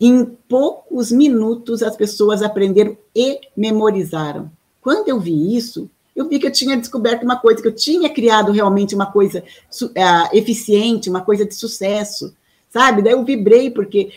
[0.00, 4.50] Em poucos minutos as pessoas aprenderam e memorizaram.
[4.80, 8.08] Quando eu vi isso, eu vi que eu tinha descoberto uma coisa, que eu tinha
[8.08, 12.34] criado realmente uma coisa uh, eficiente, uma coisa de sucesso,
[12.70, 13.02] sabe?
[13.02, 14.10] Daí eu vibrei, porque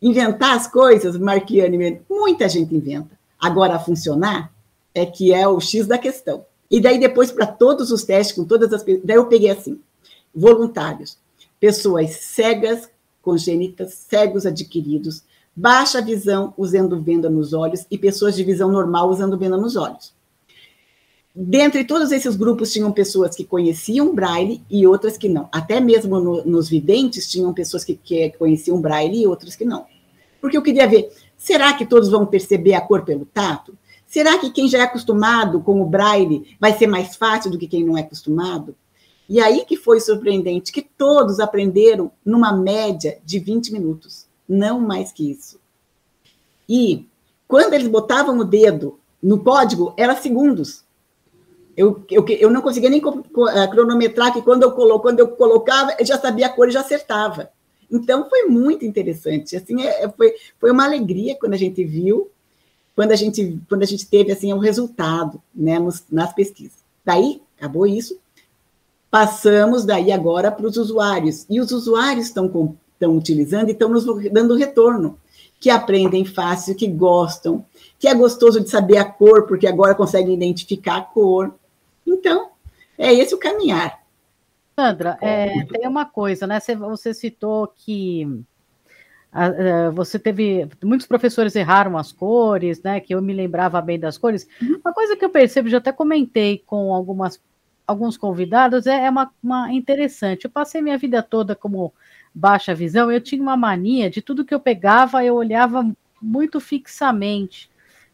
[0.00, 3.18] inventar as coisas, Marquiane, muita gente inventa.
[3.38, 4.52] Agora, funcionar
[4.94, 6.44] é que é o X da questão.
[6.70, 8.84] E daí, depois, para todos os testes, com todas as.
[8.84, 9.80] Daí eu peguei assim:
[10.34, 11.18] voluntários,
[11.58, 12.88] pessoas cegas,
[13.22, 15.22] congênitas, cegos adquiridos,
[15.54, 20.12] baixa visão usando venda nos olhos e pessoas de visão normal usando venda nos olhos.
[21.34, 25.48] Dentre todos esses grupos, tinham pessoas que conheciam Braille e outras que não.
[25.52, 29.86] Até mesmo no, nos videntes, tinham pessoas que, que conheciam Braille e outras que não.
[30.40, 33.78] Porque eu queria ver, será que todos vão perceber a cor pelo tato?
[34.06, 37.68] Será que quem já é acostumado com o Braille vai ser mais fácil do que
[37.68, 38.74] quem não é acostumado?
[39.30, 45.12] E aí que foi surpreendente, que todos aprenderam numa média de 20 minutos, não mais
[45.12, 45.60] que isso.
[46.68, 47.06] E
[47.46, 50.82] quando eles botavam o dedo no código, era segundos.
[51.76, 55.94] Eu, eu, eu não conseguia nem eh, cronometrar que quando eu, colo, quando eu colocava,
[55.96, 57.50] eu já sabia a cor e já acertava.
[57.88, 59.56] Então, foi muito interessante.
[59.56, 62.28] Assim, é, é, foi, foi uma alegria quando a gente viu,
[62.96, 66.80] quando a gente, quando a gente teve assim, o resultado né, nos, nas pesquisas.
[67.04, 68.18] Daí, acabou isso,
[69.10, 71.46] passamos daí agora para os usuários.
[71.50, 75.18] E os usuários estão, estão utilizando e estão nos dando retorno,
[75.58, 77.64] que aprendem fácil, que gostam,
[77.98, 81.54] que é gostoso de saber a cor, porque agora conseguem identificar a cor.
[82.06, 82.50] Então,
[82.96, 84.00] é esse o caminhar.
[84.78, 86.58] Sandra, é, tem uma coisa, né?
[86.60, 88.26] Você citou que
[89.94, 92.98] você teve muitos professores erraram as cores, né?
[92.98, 94.48] Que eu me lembrava bem das cores.
[94.60, 94.80] Uhum.
[94.84, 97.40] Uma coisa que eu percebo, já até comentei com algumas,
[97.90, 100.44] alguns convidados, é, é uma, uma interessante.
[100.44, 101.92] Eu passei minha vida toda como
[102.34, 105.84] baixa visão, eu tinha uma mania de tudo que eu pegava, eu olhava
[106.22, 107.69] muito fixamente.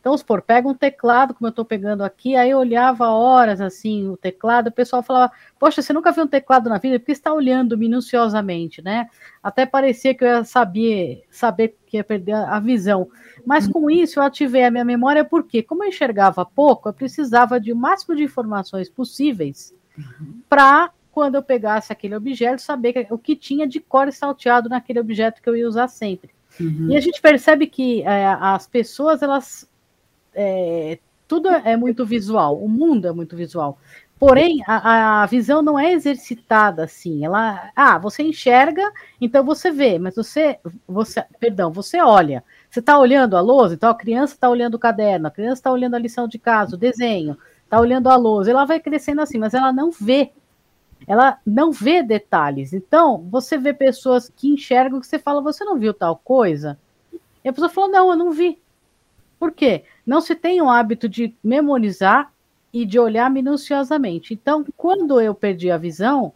[0.07, 4.07] Então, supor, pega um teclado, como eu estou pegando aqui, aí eu olhava horas assim
[4.09, 7.01] o teclado, o pessoal falava, poxa, você nunca viu um teclado na vida?
[7.01, 9.11] Porque está olhando minuciosamente, né?
[9.42, 13.09] Até parecia que eu ia saber, saber que ia perder a visão.
[13.45, 17.59] Mas com isso eu ativei a minha memória, porque como eu enxergava pouco, eu precisava
[17.59, 19.75] de o máximo de informações possíveis
[20.49, 25.42] para quando eu pegasse aquele objeto, saber o que tinha de core salteado naquele objeto
[25.42, 26.31] que eu ia usar sempre.
[26.61, 26.90] Uhum.
[26.92, 29.69] E a gente percebe que é, as pessoas, elas
[30.37, 33.79] é, tudo é muito visual, o mundo é muito visual.
[34.18, 37.25] Porém, a, a, visão não é exercitada assim.
[37.25, 42.42] Ela, ah, você enxerga, então você vê, mas você, você, perdão, você olha.
[42.70, 45.70] Você está olhando a lousa, então a criança está olhando o caderno, a criança está
[45.70, 48.51] olhando a lição de casa, o desenho, está olhando a lousa.
[48.51, 50.33] Ela vai crescendo assim, mas ela não vê.
[51.07, 52.72] Ela não vê detalhes.
[52.72, 56.79] Então, você vê pessoas que enxergam que você fala, você não viu tal coisa?
[57.44, 58.59] E a pessoa falou, não, eu não vi.
[59.38, 59.85] Por quê?
[60.07, 62.33] Não se tem o hábito de memorizar
[62.73, 64.33] e de olhar minuciosamente.
[64.35, 66.33] Então, quando eu perdi a visão,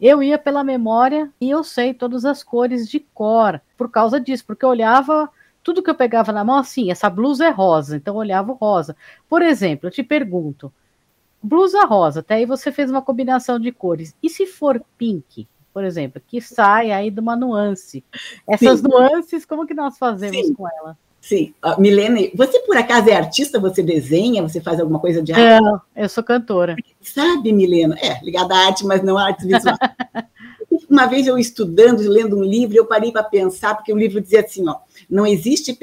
[0.00, 4.44] eu ia pela memória e eu sei todas as cores de cor por causa disso,
[4.44, 5.30] porque eu olhava
[5.62, 8.56] tudo que eu pegava na mão, assim, essa blusa é rosa, então eu olhava o
[8.56, 8.96] rosa.
[9.28, 10.72] Por exemplo, eu te pergunto,
[11.40, 14.14] blusa rosa, até aí você fez uma combinação de cores.
[14.20, 18.04] E se for pink, por exemplo, que sai aí de uma nuance?
[18.48, 18.88] Essas Sim.
[18.88, 20.54] nuances, como que nós fazemos Sim.
[20.54, 20.98] com ela?
[21.22, 21.54] Sim.
[21.64, 23.60] Uh, Milene, você por acaso é artista?
[23.60, 24.42] Você desenha?
[24.42, 25.62] Você faz alguma coisa de arte?
[25.62, 26.74] Não, eu sou cantora.
[27.00, 27.96] Sabe, Milena?
[28.02, 29.78] É, ligada à arte, mas não à arte visual.
[30.90, 34.40] Uma vez eu estudando, lendo um livro, eu parei para pensar, porque o livro dizia
[34.40, 35.78] assim, ó, não existe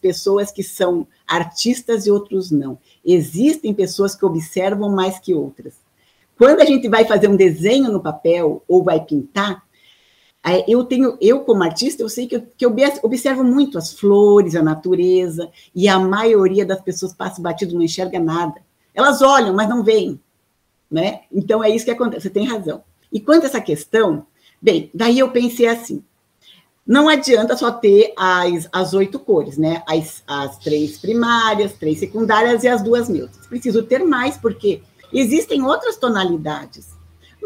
[0.00, 2.78] pessoas que são artistas e outros não.
[3.04, 5.74] Existem pessoas que observam mais que outras.
[6.38, 9.64] Quando a gente vai fazer um desenho no papel ou vai pintar,
[10.68, 14.54] eu tenho, eu como artista, eu sei que eu, que eu observo muito as flores,
[14.54, 18.54] a natureza, e a maioria das pessoas passa batido, não enxerga nada.
[18.94, 20.20] Elas olham, mas não veem,
[20.90, 21.22] né?
[21.32, 22.82] Então é isso que acontece, você tem razão.
[23.12, 24.26] E quanto a essa questão,
[24.62, 26.02] bem, daí eu pensei assim,
[26.86, 29.82] não adianta só ter as, as oito cores, né?
[29.88, 33.46] As, as três primárias, três secundárias e as duas neutras.
[33.48, 34.80] Preciso ter mais, porque
[35.12, 36.95] existem outras tonalidades.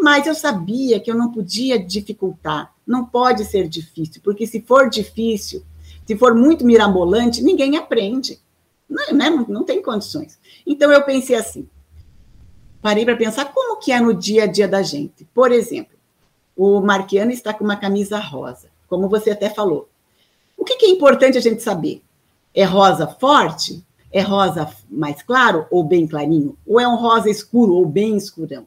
[0.01, 4.91] Mas eu sabia que eu não podia dificultar não pode ser difícil, porque se for
[4.91, 5.63] difícil,
[6.05, 8.41] se for muito mirabolante, ninguém aprende.
[8.89, 9.31] Não, né?
[9.31, 10.37] não, não tem condições.
[10.67, 11.69] Então eu pensei assim:
[12.83, 15.25] parei para pensar como que é no dia a dia da gente.
[15.33, 15.97] Por exemplo,
[16.57, 19.89] o Marquiano está com uma camisa rosa, como você até falou.
[20.57, 22.03] O que, que é importante a gente saber?
[22.53, 23.85] É rosa forte?
[24.13, 26.59] É rosa mais claro ou bem clarinho?
[26.67, 28.67] Ou é um rosa escuro ou bem escurão?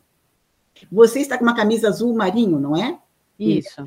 [0.92, 2.98] Você está com uma camisa azul marinho, não é?
[3.40, 3.84] Isso.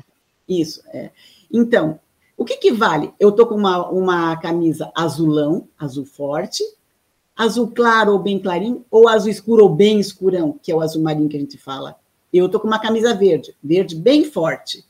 [0.47, 1.11] Isso, é.
[1.51, 1.99] Então,
[2.37, 3.11] o que, que vale?
[3.19, 6.63] Eu estou com uma, uma camisa azulão, azul forte,
[7.35, 11.01] azul claro ou bem clarinho, ou azul escuro ou bem escurão, que é o azul
[11.01, 11.95] marinho que a gente fala.
[12.31, 14.85] Eu estou com uma camisa verde, verde bem forte.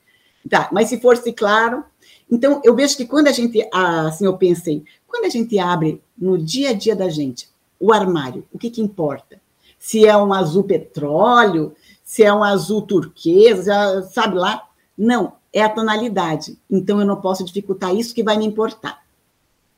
[0.49, 1.83] Tá, mas se fosse claro.
[2.29, 6.37] Então, eu vejo que quando a gente, assim, eu pensei, quando a gente abre no
[6.37, 9.39] dia a dia da gente o armário, o que, que importa?
[9.77, 11.73] Se é um azul petróleo,
[12.07, 14.65] se é um azul turquesa, sabe lá?
[14.97, 16.57] Não, é a tonalidade.
[16.71, 19.03] Então, eu não posso dificultar isso que vai me importar.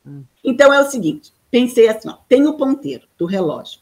[0.06, 0.22] Hum.
[0.44, 3.80] Então, é o seguinte: pensei assim, ó, tem o ponteiro do relógio.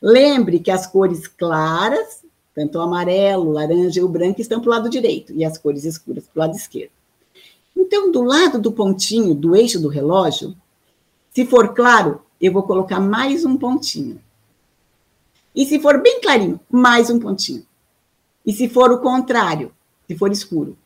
[0.00, 4.68] Lembre que as cores claras, tanto o amarelo, o laranja e o branco, estão para
[4.68, 6.92] o lado direito, e as cores escuras para o lado esquerdo.
[7.76, 10.56] Então, do lado do pontinho, do eixo do relógio,
[11.34, 14.18] se for claro, eu vou colocar mais um pontinho.
[15.58, 17.66] E se for bem clarinho, mais um pontinho.
[18.46, 19.72] E se for o contrário,
[20.06, 20.78] se for escuro.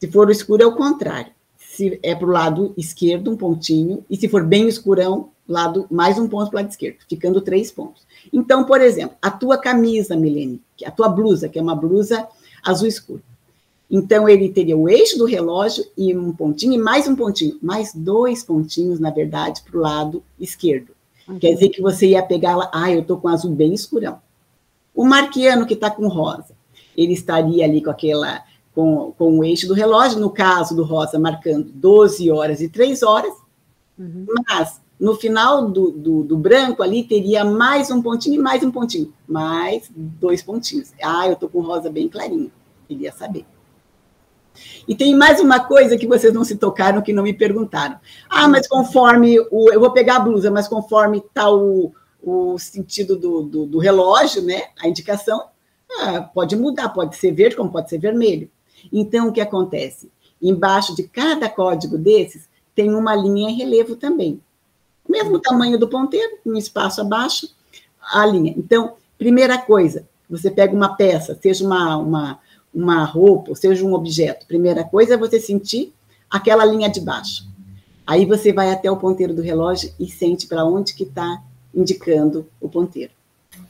[0.00, 1.32] Se for o escuro, é o contrário
[1.76, 6.18] se é para o lado esquerdo, um pontinho, e se for bem escurão, lado, mais
[6.18, 8.02] um ponto para o lado esquerdo, ficando três pontos.
[8.32, 12.26] Então, por exemplo, a tua camisa, Milene, a tua blusa, que é uma blusa
[12.64, 13.22] azul escuro.
[13.90, 17.92] Então, ele teria o eixo do relógio e um pontinho, e mais um pontinho, mais
[17.94, 20.95] dois pontinhos, na verdade, para o lado esquerdo.
[21.28, 21.38] Uhum.
[21.38, 24.20] Quer dizer que você ia pegar lá, ah, eu estou com azul bem escurão.
[24.94, 26.54] O marquiano que está com rosa,
[26.96, 31.18] ele estaria ali com aquela com, com o eixo do relógio, no caso do rosa,
[31.18, 33.32] marcando 12 horas e 3 horas,
[33.98, 34.26] uhum.
[34.46, 38.70] mas no final do, do, do, branco ali teria mais um pontinho e mais um
[38.70, 40.92] pontinho, mais dois pontinhos.
[41.02, 42.52] Ah, eu estou com rosa bem clarinho,
[42.86, 43.46] queria saber.
[44.86, 47.98] E tem mais uma coisa que vocês não se tocaram, que não me perguntaram.
[48.28, 49.70] Ah, mas conforme o.
[49.72, 51.92] Eu vou pegar a blusa, mas conforme está o,
[52.22, 54.64] o sentido do, do, do relógio, né?
[54.80, 55.44] A indicação,
[56.00, 58.50] ah, pode mudar, pode ser verde, como pode ser vermelho.
[58.92, 60.10] Então, o que acontece?
[60.40, 64.40] Embaixo de cada código desses tem uma linha em relevo também.
[65.08, 67.48] Mesmo tamanho do ponteiro, um espaço abaixo,
[68.00, 68.54] a linha.
[68.56, 72.38] Então, primeira coisa, você pega uma peça, seja uma, uma,
[72.76, 74.46] uma roupa, seja um objeto.
[74.46, 75.94] Primeira coisa é você sentir
[76.28, 77.48] aquela linha de baixo.
[78.06, 81.42] Aí você vai até o ponteiro do relógio e sente para onde que está
[81.74, 83.12] indicando o ponteiro.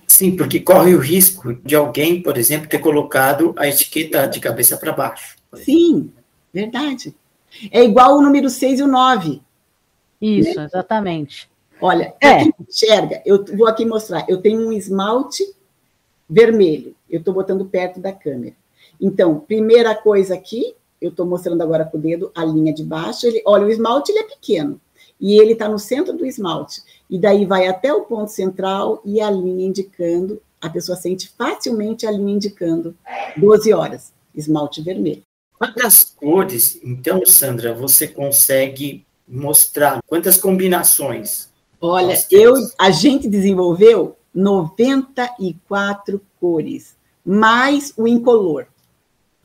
[0.08, 4.76] Sim, porque corre o risco de alguém, por exemplo, ter colocado a etiqueta de cabeça
[4.76, 5.36] para baixo.
[5.54, 6.10] Sim,
[6.52, 7.14] verdade.
[7.70, 9.40] É igual o número 6 e o 9.
[10.20, 10.64] Isso, né?
[10.64, 11.48] exatamente.
[11.80, 12.42] Olha, é.
[12.68, 14.24] enxerga, eu vou aqui mostrar.
[14.28, 15.44] Eu tenho um esmalte
[16.28, 16.94] vermelho.
[17.08, 18.54] Eu estou botando perto da câmera.
[19.00, 23.26] Então, primeira coisa aqui, eu estou mostrando agora com o dedo a linha de baixo.
[23.26, 24.80] Ele, olha, o esmalte ele é pequeno
[25.20, 26.82] e ele está no centro do esmalte.
[27.08, 32.06] E daí vai até o ponto central e a linha indicando, a pessoa sente facilmente
[32.06, 32.94] a linha indicando
[33.36, 35.22] 12 horas, esmalte vermelho.
[35.58, 40.00] Quantas cores, então, Sandra, você consegue mostrar?
[40.06, 41.48] Quantas combinações?
[41.80, 48.66] Olha, eu, a gente desenvolveu 94 cores, mais o incolor.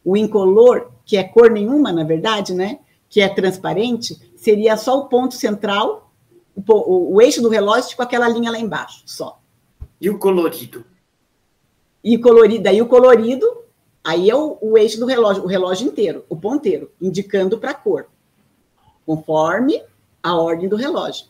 [0.03, 2.79] O incolor, que é cor nenhuma, na verdade, né?
[3.09, 6.11] Que é transparente, seria só o ponto central,
[6.55, 9.39] o, o, eixo do relógio com aquela linha lá embaixo, só.
[9.99, 10.85] E o colorido?
[12.03, 13.45] E colorido, daí o colorido,
[14.03, 17.75] aí é o, o eixo do relógio, o relógio inteiro, o ponteiro, indicando para a
[17.75, 18.07] cor,
[19.05, 19.83] conforme
[20.23, 21.27] a ordem do relógio.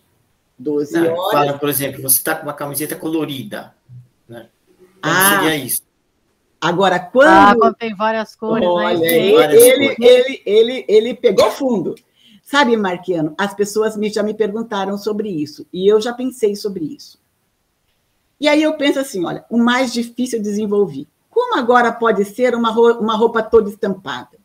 [0.57, 1.31] 12 Não, horas.
[1.31, 3.73] Fala, por exemplo, você está com uma camiseta colorida.
[4.27, 4.47] Né?
[4.99, 5.81] Então ah, seria isso.
[6.61, 7.27] Agora, quando.
[7.27, 8.67] Ah, quando tem várias cores.
[8.67, 9.07] Olha, né?
[9.07, 11.95] ele, ele, ele, ele, ele pegou fundo.
[12.43, 16.83] Sabe, Marquiano, as pessoas me, já me perguntaram sobre isso, e eu já pensei sobre
[16.83, 17.17] isso.
[18.39, 21.07] E aí eu penso assim, olha, o mais difícil eu desenvolvi.
[21.29, 24.37] Como agora pode ser uma roupa, uma roupa toda estampada?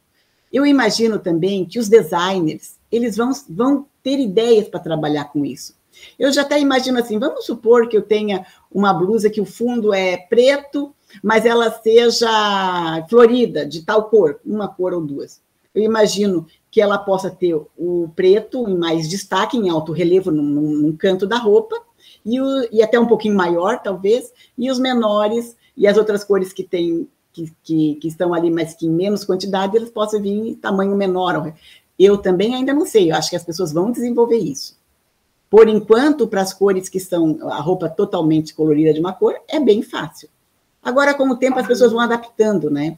[0.53, 5.75] Eu imagino também que os designers, eles vão, vão ter ideias para trabalhar com isso.
[6.19, 9.93] Eu já até imagino assim, vamos supor que eu tenha uma blusa que o fundo
[9.93, 15.41] é preto, mas ela seja florida, de tal cor, uma cor ou duas.
[15.75, 20.43] Eu imagino que ela possa ter o preto em mais destaque, em alto relevo, num,
[20.43, 21.77] num canto da roupa,
[22.25, 26.53] e, o, e, até um pouquinho maior, talvez, e os menores e as outras cores
[26.53, 30.31] que tem, que, que, que, estão ali, mas que em menos quantidade, eles possam vir
[30.31, 31.55] em tamanho menor.
[31.99, 34.77] Eu também ainda não sei, eu acho que as pessoas vão desenvolver isso.
[35.49, 39.61] Por enquanto, para as cores que são a roupa totalmente colorida de uma cor, é
[39.61, 40.29] bem fácil.
[40.87, 42.97] Agora, com o tempo, as pessoas vão adaptando, né?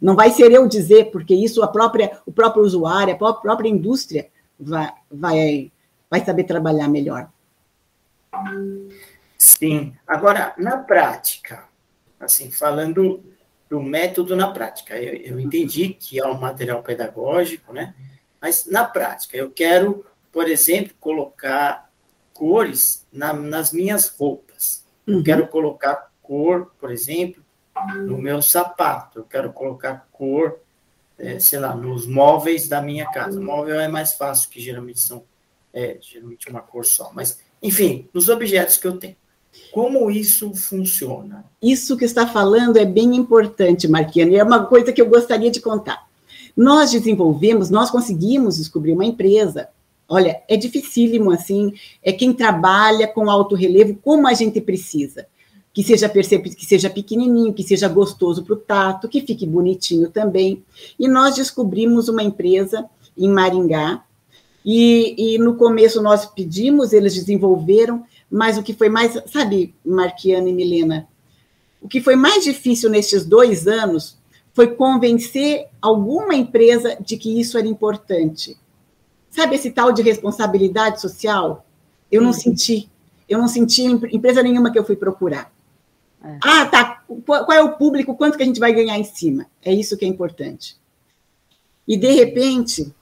[0.00, 4.30] Não vai ser eu dizer, porque isso a própria, o próprio usuário, a própria indústria
[4.58, 5.72] vai, vai,
[6.10, 7.28] vai saber trabalhar melhor.
[9.36, 9.94] Sim.
[10.06, 11.68] Agora, na prática,
[12.18, 13.22] assim, falando
[13.68, 17.94] do método na prática, eu, eu entendi que é um material pedagógico, né?
[18.40, 21.90] Mas na prática, eu quero, por exemplo, colocar
[22.32, 24.82] cores na, nas minhas roupas.
[25.06, 25.22] Eu uhum.
[25.22, 27.42] quero colocar cor, por exemplo,
[28.06, 29.18] no meu sapato.
[29.18, 30.60] Eu quero colocar cor,
[31.18, 33.38] é, sei lá, nos móveis da minha casa.
[33.38, 35.24] Móvel é mais fácil, que geralmente são
[35.74, 37.10] é, geralmente uma cor só.
[37.12, 39.14] Mas, enfim, nos objetos que eu tenho.
[39.70, 41.44] Como isso funciona?
[41.60, 45.50] Isso que está falando é bem importante, Marquiano, e é uma coisa que eu gostaria
[45.50, 46.08] de contar.
[46.56, 49.68] Nós desenvolvemos, nós conseguimos descobrir uma empresa.
[50.08, 55.26] Olha, é dificílimo assim, é quem trabalha com alto relevo, como a gente precisa
[55.72, 60.10] que seja percebido, que seja pequenininho, que seja gostoso para o tato, que fique bonitinho
[60.10, 60.62] também.
[60.98, 62.84] E nós descobrimos uma empresa
[63.16, 64.04] em Maringá,
[64.64, 70.48] e, e no começo nós pedimos, eles desenvolveram, mas o que foi mais, sabe, Marquiana
[70.48, 71.08] e Milena,
[71.80, 74.16] o que foi mais difícil nesses dois anos
[74.54, 78.56] foi convencer alguma empresa de que isso era importante.
[79.30, 81.66] Sabe esse tal de responsabilidade social?
[82.10, 82.34] Eu não uhum.
[82.34, 82.88] senti.
[83.28, 85.50] Eu não senti empresa nenhuma que eu fui procurar.
[86.24, 86.38] É.
[86.42, 87.02] Ah, tá.
[87.26, 88.16] Qual é o público?
[88.16, 89.46] Quanto que a gente vai ganhar em cima?
[89.62, 90.76] É isso que é importante.
[91.86, 92.94] E de repente,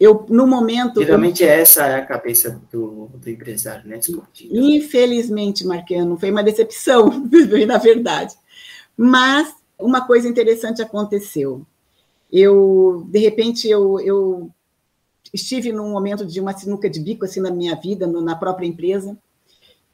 [0.00, 1.02] eu no momento.
[1.02, 1.48] Geralmente eu...
[1.48, 3.98] essa é a cabeça do, do empresário, né?
[3.98, 4.56] Desportivo.
[4.56, 7.08] Infelizmente, Marquiano, foi uma decepção,
[7.66, 8.34] na verdade.
[8.96, 11.66] Mas uma coisa interessante aconteceu.
[12.32, 14.50] Eu, de repente, eu, eu
[15.32, 18.66] estive num momento de uma sinuca de bico assim na minha vida, no, na própria
[18.66, 19.18] empresa,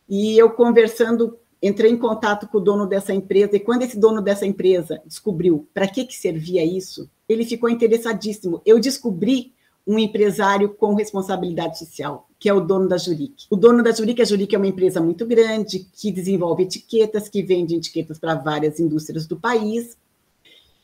[0.08, 4.22] e eu conversando entrei em contato com o dono dessa empresa e quando esse dono
[4.22, 8.62] dessa empresa descobriu para que, que servia isso, ele ficou interessadíssimo.
[8.64, 9.52] Eu descobri
[9.86, 13.46] um empresário com responsabilidade social, que é o dono da Juric.
[13.48, 17.42] O dono da Juric, a Juric é uma empresa muito grande, que desenvolve etiquetas, que
[17.42, 19.96] vende etiquetas para várias indústrias do país.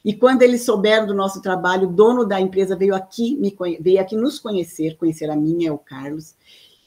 [0.03, 4.01] E quando eles souberam do nosso trabalho, o dono da empresa veio aqui, me, veio
[4.01, 6.35] aqui nos conhecer, conhecer a minha, é o Carlos.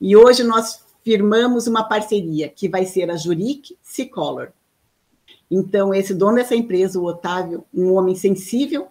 [0.02, 4.50] E hoje nós firmamos uma parceria que vai ser a Juric Cicolor.
[5.50, 8.90] Então, esse dono dessa empresa, o Otávio, um homem sensível,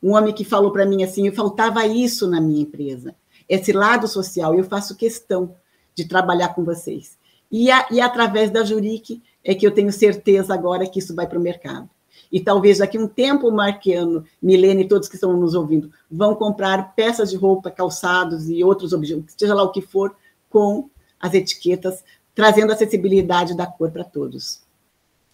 [0.00, 3.16] um homem que falou para mim assim: faltava isso na minha empresa,
[3.48, 5.56] esse lado social, eu faço questão
[5.92, 7.18] de trabalhar com vocês.
[7.50, 11.26] E, a, e através da Juric é que eu tenho certeza agora que isso vai
[11.26, 11.90] para o mercado.
[12.30, 16.36] E talvez daqui a um tempo, Marquiano, Milene e todos que estão nos ouvindo, vão
[16.36, 20.14] comprar peças de roupa, calçados e outros objetos, seja lá o que for,
[20.48, 20.88] com
[21.20, 22.04] as etiquetas,
[22.34, 24.66] trazendo acessibilidade da cor para todos.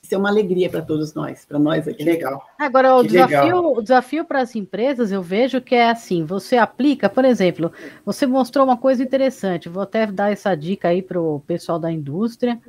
[0.03, 1.99] Isso é uma alegria para todos nós, para nós aqui.
[1.99, 2.45] Que legal.
[2.59, 3.73] Agora, o que desafio, legal.
[3.77, 7.73] o desafio para as empresas, eu vejo que é assim: você aplica, por exemplo,
[8.05, 11.91] você mostrou uma coisa interessante, vou até dar essa dica aí para o pessoal da
[11.91, 12.61] indústria.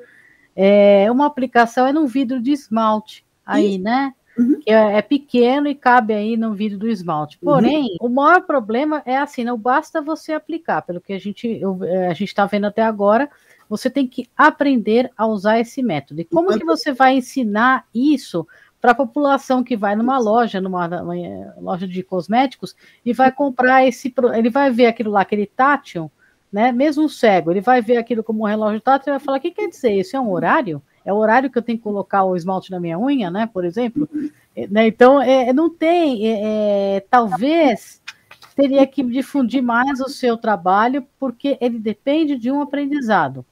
[0.56, 3.84] É, uma aplicação é no vidro de esmalte, aí, Isso.
[3.84, 4.14] né?
[4.38, 4.60] Uhum.
[4.60, 7.38] que é, é, pequeno e cabe aí no vidro do esmalte.
[7.42, 7.52] Uhum.
[7.52, 8.08] Porém, uhum.
[8.08, 12.08] o maior problema é assim, não basta você aplicar, pelo que a gente eu, é,
[12.08, 13.30] a gente está vendo até agora,
[13.70, 16.22] você tem que aprender a usar esse método.
[16.22, 18.48] E como que você vai ensinar isso
[18.82, 22.76] para a população que vai numa loja, numa, numa, é, loja de cosméticos
[23.06, 26.12] e vai comprar esse, ele vai ver aquilo lá, aquele tátil,
[26.52, 26.72] né?
[26.72, 29.52] Mesmo cego, ele vai ver aquilo como um relógio tátil e vai falar: o que
[29.52, 29.94] quer dizer?
[29.94, 30.82] Isso é um horário?
[31.06, 33.50] É o horário que eu tenho que colocar o esmalte na minha unha, né?
[33.52, 34.08] Por exemplo.
[34.56, 36.28] É, né, então, é, não tem.
[36.28, 38.02] É, é, talvez
[38.56, 43.46] teria que difundir mais o seu trabalho, porque ele depende de um aprendizado.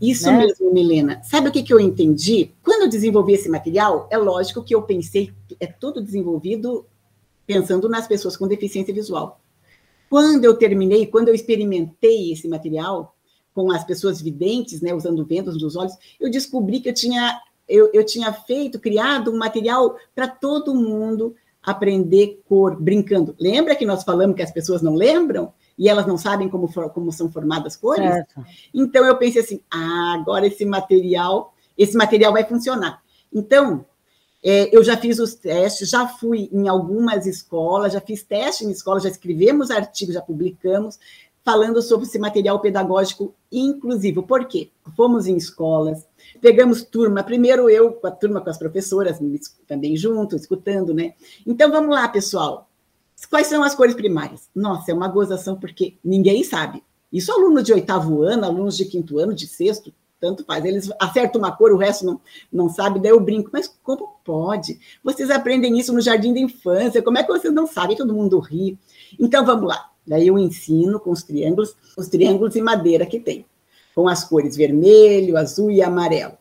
[0.00, 0.38] Isso né?
[0.38, 1.20] mesmo, Milena.
[1.24, 2.50] Sabe o que, que eu entendi?
[2.62, 6.86] Quando eu desenvolvi esse material, é lógico que eu pensei, é tudo desenvolvido
[7.46, 9.40] pensando nas pessoas com deficiência visual.
[10.08, 13.14] Quando eu terminei, quando eu experimentei esse material,
[13.54, 17.88] com as pessoas videntes, né, usando vendas nos olhos, eu descobri que eu tinha, eu,
[17.94, 23.34] eu tinha feito, criado um material para todo mundo aprender cor, brincando.
[23.38, 25.52] Lembra que nós falamos que as pessoas não lembram?
[25.78, 28.04] E elas não sabem como, for, como são formadas cores?
[28.04, 28.44] Certo.
[28.72, 33.02] Então eu pensei assim, ah, agora esse material, esse material vai funcionar.
[33.32, 33.84] Então,
[34.46, 38.70] é, eu já fiz os testes, já fui em algumas escolas, já fiz teste em
[38.70, 40.98] escolas, já escrevemos artigos, já publicamos,
[41.44, 44.22] falando sobre esse material pedagógico inclusivo.
[44.22, 44.70] Por quê?
[44.96, 46.06] Fomos em escolas,
[46.40, 49.18] pegamos turma, primeiro eu com a turma, com as professoras
[49.68, 51.12] também junto, escutando, né?
[51.46, 52.68] Então vamos lá, pessoal.
[53.28, 54.48] Quais são as cores primárias?
[54.54, 56.82] Nossa, é uma gozação porque ninguém sabe.
[57.12, 60.64] Isso aluno de oitavo ano, alunos de quinto ano, de sexto, tanto faz.
[60.64, 62.20] Eles acertam uma cor, o resto não,
[62.50, 63.50] não sabe, daí eu brinco.
[63.52, 64.80] Mas como pode?
[65.02, 67.96] Vocês aprendem isso no jardim da infância, como é que vocês não sabem?
[67.96, 68.78] Todo mundo ri.
[69.18, 69.93] Então, vamos lá.
[70.06, 73.44] Daí eu ensino com os triângulos, os triângulos em madeira que tem,
[73.94, 76.34] com as cores vermelho, azul e amarelo.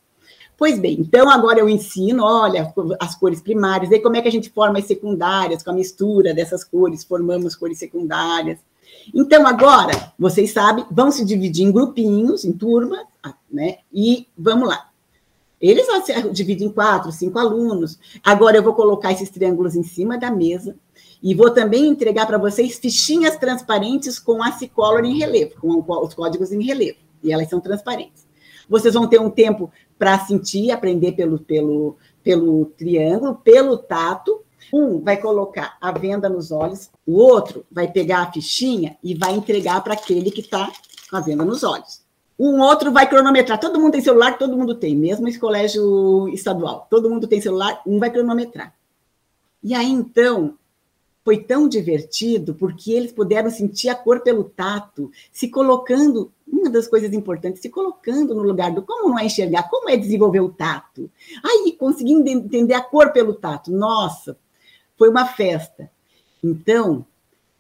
[0.57, 4.31] Pois bem, então agora eu ensino, olha, as cores primárias, aí como é que a
[4.31, 8.59] gente forma as secundárias, com a mistura dessas cores, formamos cores secundárias.
[9.13, 13.05] Então, agora, vocês sabem, vão se dividir em grupinhos, em turmas,
[13.51, 13.77] né?
[13.91, 14.89] E vamos lá.
[15.59, 17.97] Eles vão se dividir em quatro, cinco alunos.
[18.23, 20.75] Agora eu vou colocar esses triângulos em cima da mesa
[21.23, 26.13] e vou também entregar para vocês fichinhas transparentes com a Cicolor em relevo, com os
[26.13, 26.97] códigos em relevo.
[27.23, 28.27] E elas são transparentes.
[28.69, 34.41] Vocês vão ter um tempo para sentir, aprender pelo, pelo, pelo triângulo, pelo tato.
[34.73, 39.33] Um vai colocar a venda nos olhos, o outro vai pegar a fichinha e vai
[39.33, 40.69] entregar para aquele que está
[41.09, 42.01] com a venda nos olhos.
[42.37, 43.59] Um outro vai cronometrar.
[43.59, 46.87] Todo mundo tem celular, todo mundo tem, mesmo esse colégio estadual.
[46.89, 48.73] Todo mundo tem celular, um vai cronometrar.
[49.63, 50.57] E aí, então,
[51.23, 56.87] foi tão divertido porque eles puderam sentir a cor pelo tato, se colocando, uma das
[56.87, 60.49] coisas importantes, se colocando no lugar do como não é enxergar, como é desenvolver o
[60.49, 61.09] tato.
[61.43, 63.71] Aí, conseguindo entender a cor pelo tato.
[63.71, 64.37] Nossa,
[64.97, 65.89] foi uma festa.
[66.43, 67.05] Então,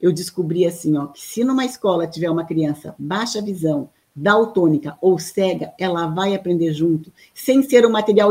[0.01, 5.17] eu descobri assim, ó, que se numa escola tiver uma criança baixa visão, daltônica ou
[5.17, 8.29] cega, ela vai aprender junto, sem ser um material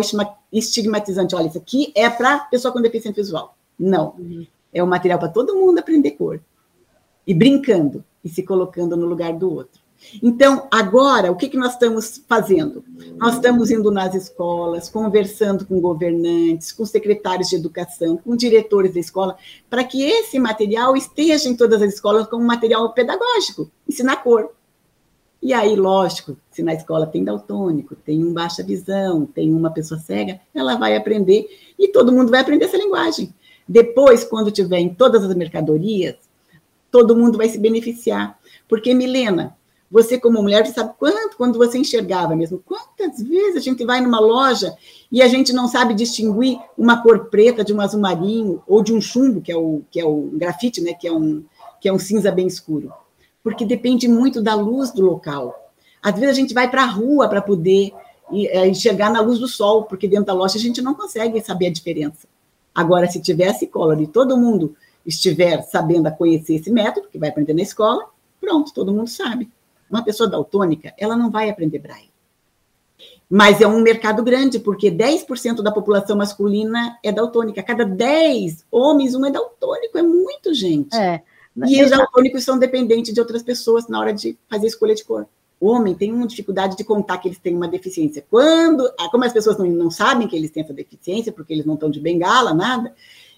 [0.52, 1.34] estigmatizante.
[1.34, 3.56] Olha, isso aqui é para pessoa com deficiência visual.
[3.78, 4.14] Não.
[4.18, 4.46] Uhum.
[4.72, 6.40] É um material para todo mundo aprender cor.
[7.26, 9.82] E brincando e se colocando no lugar do outro.
[10.22, 12.84] Então, agora, o que, que nós estamos fazendo?
[13.16, 19.00] Nós estamos indo nas escolas, conversando com governantes, com secretários de educação, com diretores da
[19.00, 19.36] escola,
[19.70, 24.50] para que esse material esteja em todas as escolas como material pedagógico, ensinar cor.
[25.40, 29.98] E aí, lógico, se na escola tem daltônico, tem um baixa visão, tem uma pessoa
[29.98, 31.48] cega, ela vai aprender
[31.78, 33.34] e todo mundo vai aprender essa linguagem.
[33.72, 36.16] Depois, quando tiver em todas as mercadorias,
[36.90, 38.38] todo mundo vai se beneficiar.
[38.68, 39.56] Porque, Milena,
[39.90, 44.20] você como mulher, sabe quanto, quando você enxergava mesmo, quantas vezes a gente vai numa
[44.20, 44.76] loja
[45.10, 48.92] e a gente não sabe distinguir uma cor preta de um azul marinho ou de
[48.92, 51.42] um chumbo, que é o, que é o grafite, né, que é um,
[51.80, 52.92] que é um cinza bem escuro.
[53.42, 55.72] Porque depende muito da luz do local.
[56.02, 57.90] Às vezes a gente vai para a rua para poder
[58.30, 61.68] é, enxergar na luz do sol, porque dentro da loja a gente não consegue saber
[61.68, 62.28] a diferença.
[62.74, 67.28] Agora, se tivesse cola e todo mundo estiver sabendo a conhecer esse método, que vai
[67.28, 68.06] aprender na escola,
[68.40, 69.50] pronto, todo mundo sabe.
[69.90, 72.10] Uma pessoa daltônica, ela não vai aprender braille.
[73.28, 77.62] Mas é um mercado grande, porque 10% da população masculina é daltônica.
[77.62, 80.94] Cada 10 homens, um é daltônico, é muito gente.
[80.94, 81.22] É.
[81.66, 85.26] E os daltônicos são dependentes de outras pessoas na hora de fazer escolha de cor.
[85.66, 88.24] Homem tem uma dificuldade de contar que eles têm uma deficiência.
[88.30, 91.64] Quando, ah, como as pessoas não, não sabem que eles têm essa deficiência, porque eles
[91.64, 92.94] não estão de bengala, nada,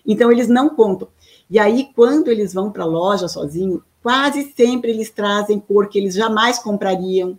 [0.07, 1.09] então eles não contam.
[1.51, 5.99] E aí, quando eles vão para a loja sozinhos, quase sempre eles trazem cor que
[5.99, 7.39] eles jamais comprariam,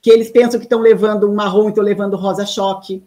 [0.00, 3.02] que eles pensam que estão levando um marrom e estão levando rosa choque.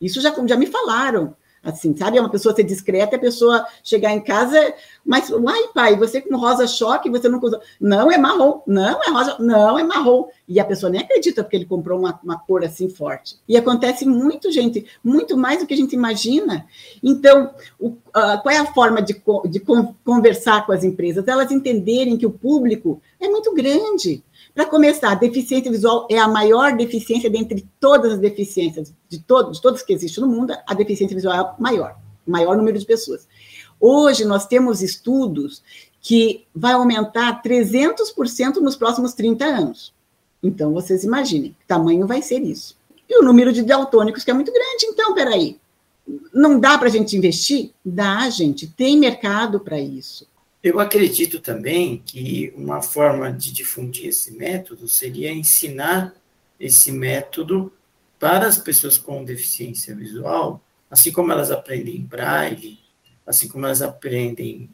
[0.00, 1.34] Isso já, já me falaram
[1.64, 2.18] assim, sabe?
[2.18, 6.36] É uma pessoa ser discreta, a pessoa chegar em casa, mas, uai, pai, você com
[6.36, 7.40] rosa choque, você não.
[7.80, 8.60] Não, é marrom.
[8.66, 9.36] Não, é rosa.
[9.38, 10.28] Não, é marrom.
[10.48, 13.36] E a pessoa nem acredita porque ele comprou uma, uma cor assim forte.
[13.48, 16.66] E acontece muito, gente, muito mais do que a gente imagina.
[17.02, 19.60] Então, o, uh, qual é a forma de, de
[20.04, 21.26] conversar com as empresas?
[21.26, 24.22] Elas entenderem que o público é muito grande.
[24.54, 29.50] Para começar, a deficiência visual é a maior deficiência dentre todas as deficiências, de, todo,
[29.50, 32.78] de todas que existem no mundo, a deficiência visual é a maior, o maior número
[32.78, 33.26] de pessoas.
[33.80, 35.62] Hoje, nós temos estudos
[36.00, 39.92] que vai aumentar 300% nos próximos 30 anos.
[40.40, 42.76] Então, vocês imaginem, que tamanho vai ser isso.
[43.08, 44.86] E o número de daltônicos, que é muito grande.
[44.86, 45.58] Então, peraí,
[46.32, 47.72] não dá para a gente investir?
[47.84, 50.26] Dá, gente, tem mercado para isso.
[50.64, 56.14] Eu acredito também que uma forma de difundir esse método seria ensinar
[56.58, 57.70] esse método
[58.18, 62.78] para as pessoas com deficiência visual, assim como elas aprendem braille,
[63.26, 64.70] assim como elas aprendem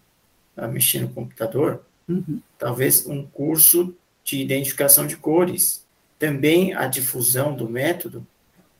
[0.57, 2.41] a mexer no computador, uhum.
[2.57, 5.85] talvez um curso de identificação de cores.
[6.21, 8.25] Também a difusão do método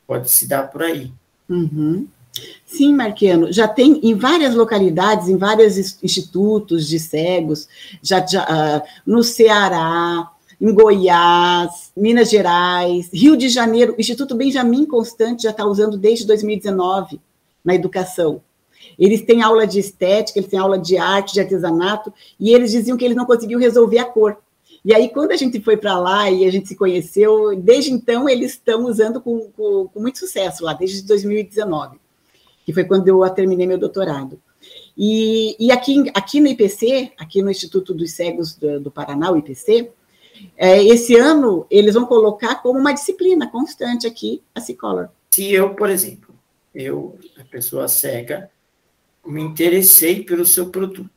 [0.07, 1.11] pode se dar por aí.
[1.49, 2.07] Uhum.
[2.65, 7.67] Sim, Marquiano, já tem em várias localidades, em vários institutos de cegos,
[8.01, 14.85] já, já uh, no Ceará, em Goiás, Minas Gerais, Rio de Janeiro, o Instituto Benjamin
[14.85, 17.19] Constante já está usando desde 2019
[17.65, 18.41] na educação.
[18.97, 22.95] Eles têm aula de estética, eles têm aula de arte, de artesanato, e eles diziam
[22.95, 24.37] que eles não conseguiam resolver a cor.
[24.83, 28.27] E aí, quando a gente foi para lá e a gente se conheceu, desde então
[28.27, 31.97] eles estão usando com, com, com, muito sucesso lá, desde 2019,
[32.65, 34.41] que foi quando eu terminei meu doutorado.
[34.97, 39.37] E, e aqui, aqui no IPC, aqui no Instituto dos Cegos do, do Paraná, o
[39.37, 39.91] IPC,
[40.57, 45.09] é, esse ano eles vão colocar como uma disciplina constante aqui a C-Color.
[45.31, 46.35] Se eu, por exemplo,
[46.73, 48.49] eu, a pessoa cega,
[49.25, 51.09] me interessei pelo seu produto,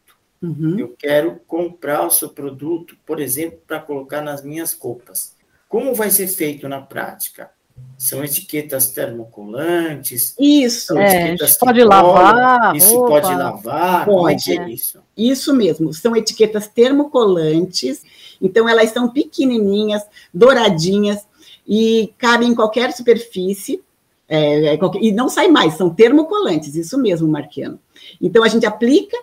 [0.45, 0.79] Uhum.
[0.79, 5.35] Eu quero comprar o seu produto, por exemplo, para colocar nas minhas roupas.
[5.67, 7.51] Como vai ser feito na prática?
[7.97, 10.35] São etiquetas termocolantes?
[10.39, 12.77] Isso, é, pode lavar.
[12.77, 13.09] Isso roupa.
[13.09, 14.05] pode lavar?
[14.05, 14.53] Pode.
[14.53, 14.99] É é isso?
[15.17, 18.03] Isso mesmo, são etiquetas termocolantes,
[18.43, 20.03] então elas são pequenininhas,
[20.33, 21.25] douradinhas,
[21.67, 23.83] e cabem em qualquer superfície,
[24.29, 27.79] é, é, qualquer, e não sai mais, são termocolantes, isso mesmo, Marquiano.
[28.21, 29.17] Então a gente aplica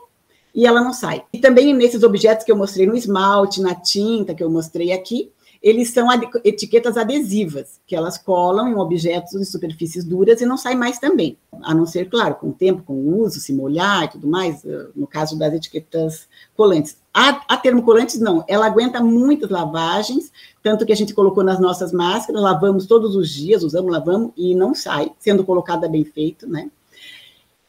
[0.54, 1.24] e ela não sai.
[1.32, 5.32] E também nesses objetos que eu mostrei no esmalte, na tinta que eu mostrei aqui,
[5.62, 6.08] eles são
[6.44, 11.38] etiquetas adesivas, que elas colam em objetos em superfícies duras e não saem mais também.
[11.62, 14.66] A não ser, claro, com o tempo, com o uso, se molhar e tudo mais,
[14.66, 16.98] eh, no caso das etiquetas colantes.
[17.14, 20.32] A, a termocolantes, não, ela aguenta muitas lavagens,
[20.64, 24.56] tanto que a gente colocou nas nossas máscaras, lavamos todos os dias, usamos, lavamos, e
[24.56, 26.72] não sai, sendo colocada bem feito, né?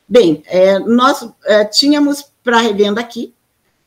[0.09, 3.35] Bem, é, nós é, tínhamos para revenda aqui,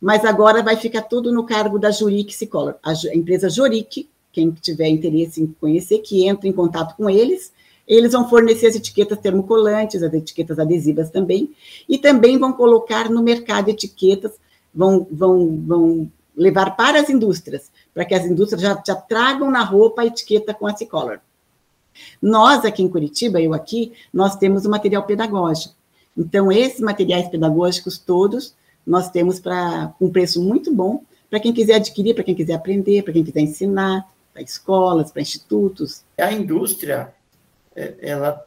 [0.05, 2.75] mas agora vai ficar tudo no cargo da Juric Psicolor.
[2.83, 7.51] A, empresa Juric, quem tiver interesse em conhecer, que entre em contato com eles,
[7.87, 11.49] eles vão fornecer as etiquetas termocolantes, as etiquetas adesivas também,
[11.89, 14.33] e também vão colocar no mercado etiquetas,
[14.71, 19.63] vão, vão, vão levar para as indústrias, para que as indústrias já, já tragam na
[19.63, 21.17] roupa a etiqueta com a Cicolor.
[22.21, 25.73] Nós, aqui em Curitiba, eu aqui, nós temos o material pedagógico.
[26.15, 28.53] Então, esses materiais pedagógicos todos
[28.85, 33.03] nós temos para um preço muito bom para quem quiser adquirir, para quem quiser aprender,
[33.03, 36.03] para quem quiser ensinar, para escolas, para institutos.
[36.17, 37.13] A indústria,
[37.75, 38.45] é, ela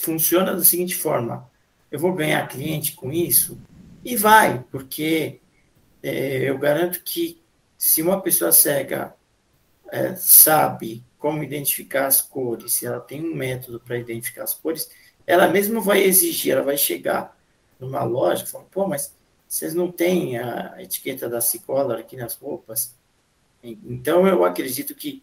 [0.00, 1.48] funciona da seguinte forma:
[1.90, 3.58] eu vou ganhar cliente com isso
[4.04, 5.40] e vai, porque
[6.02, 7.40] é, eu garanto que
[7.76, 9.14] se uma pessoa cega
[9.90, 14.90] é, sabe como identificar as cores, se ela tem um método para identificar as cores,
[15.26, 17.36] ela mesma vai exigir, ela vai chegar
[17.78, 19.14] numa loja e falar, pô, mas
[19.48, 22.94] vocês não têm a etiqueta da Cicolor aqui nas roupas?
[23.62, 25.22] Então, eu acredito que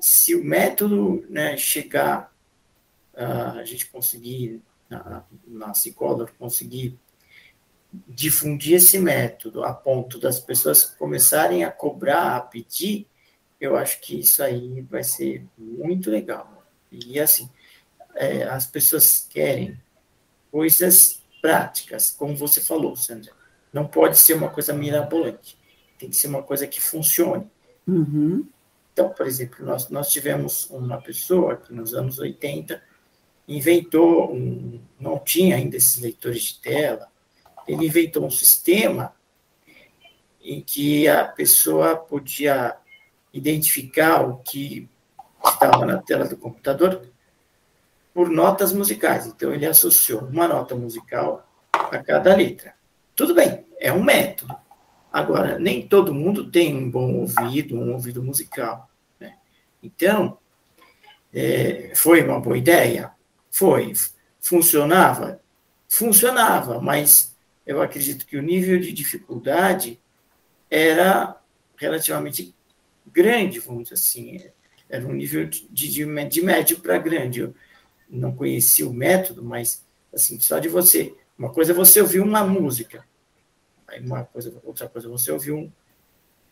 [0.00, 2.34] se o método né, chegar,
[3.14, 6.98] uh, a gente conseguir, na, na Cicolor, conseguir
[8.08, 13.06] difundir esse método a ponto das pessoas começarem a cobrar, a pedir,
[13.60, 16.64] eu acho que isso aí vai ser muito legal.
[16.90, 17.50] E assim,
[18.14, 19.78] é, as pessoas querem
[20.50, 23.39] coisas práticas, como você falou, Sandra.
[23.72, 25.58] Não pode ser uma coisa mirabolante.
[25.98, 27.50] Tem que ser uma coisa que funcione.
[27.86, 28.46] Uhum.
[28.92, 32.82] Então, por exemplo, nós, nós tivemos uma pessoa que nos anos 80
[33.46, 37.08] inventou, um, não tinha ainda esses leitores de tela,
[37.66, 39.14] ele inventou um sistema
[40.42, 42.76] em que a pessoa podia
[43.32, 44.88] identificar o que
[45.44, 47.02] estava na tela do computador
[48.12, 49.26] por notas musicais.
[49.26, 52.74] Então, ele associou uma nota musical a cada letra.
[53.20, 54.56] Tudo bem, é um método.
[55.12, 58.90] Agora, nem todo mundo tem um bom ouvido, um ouvido musical.
[59.20, 59.36] Né?
[59.82, 60.38] Então,
[61.30, 63.12] é, foi uma boa ideia?
[63.50, 63.92] Foi.
[64.40, 65.38] Funcionava?
[65.86, 70.00] Funcionava, mas eu acredito que o nível de dificuldade
[70.70, 71.38] era
[71.76, 72.54] relativamente
[73.06, 74.50] grande, vamos dizer assim.
[74.88, 77.40] Era um nível de, de, de médio para grande.
[77.40, 77.54] Eu,
[78.08, 81.14] não conhecia o método, mas assim, só de você.
[81.38, 83.04] Uma coisa é você ouvir uma música,
[83.90, 85.70] aí uma coisa, outra coisa é você ouvir um,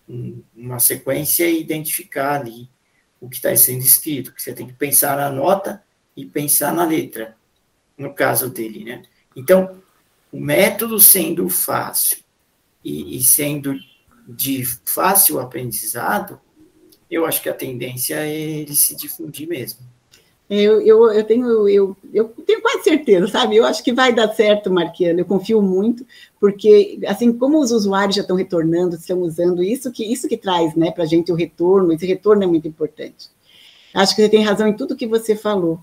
[0.09, 2.68] um, uma sequência e identificar ali
[3.20, 5.82] o que está sendo escrito, que você tem que pensar na nota
[6.16, 7.36] e pensar na letra,
[7.97, 9.03] no caso dele, né?
[9.34, 9.80] Então,
[10.32, 12.18] o método sendo fácil
[12.84, 13.74] e, e sendo
[14.28, 16.41] de fácil aprendizado,
[17.11, 19.80] eu acho que a tendência é ele se difundir mesmo.
[20.51, 23.56] Eu, eu, eu, tenho, eu, eu tenho quase certeza, sabe?
[23.56, 25.20] Eu acho que vai dar certo, Marquiano.
[25.20, 26.06] Eu confio muito,
[26.40, 30.74] porque assim como os usuários já estão retornando, estão usando isso que isso que traz,
[30.74, 31.92] né, para a gente o retorno.
[31.92, 33.28] Esse retorno é muito importante.
[33.94, 35.80] Acho que você tem razão em tudo que você falou.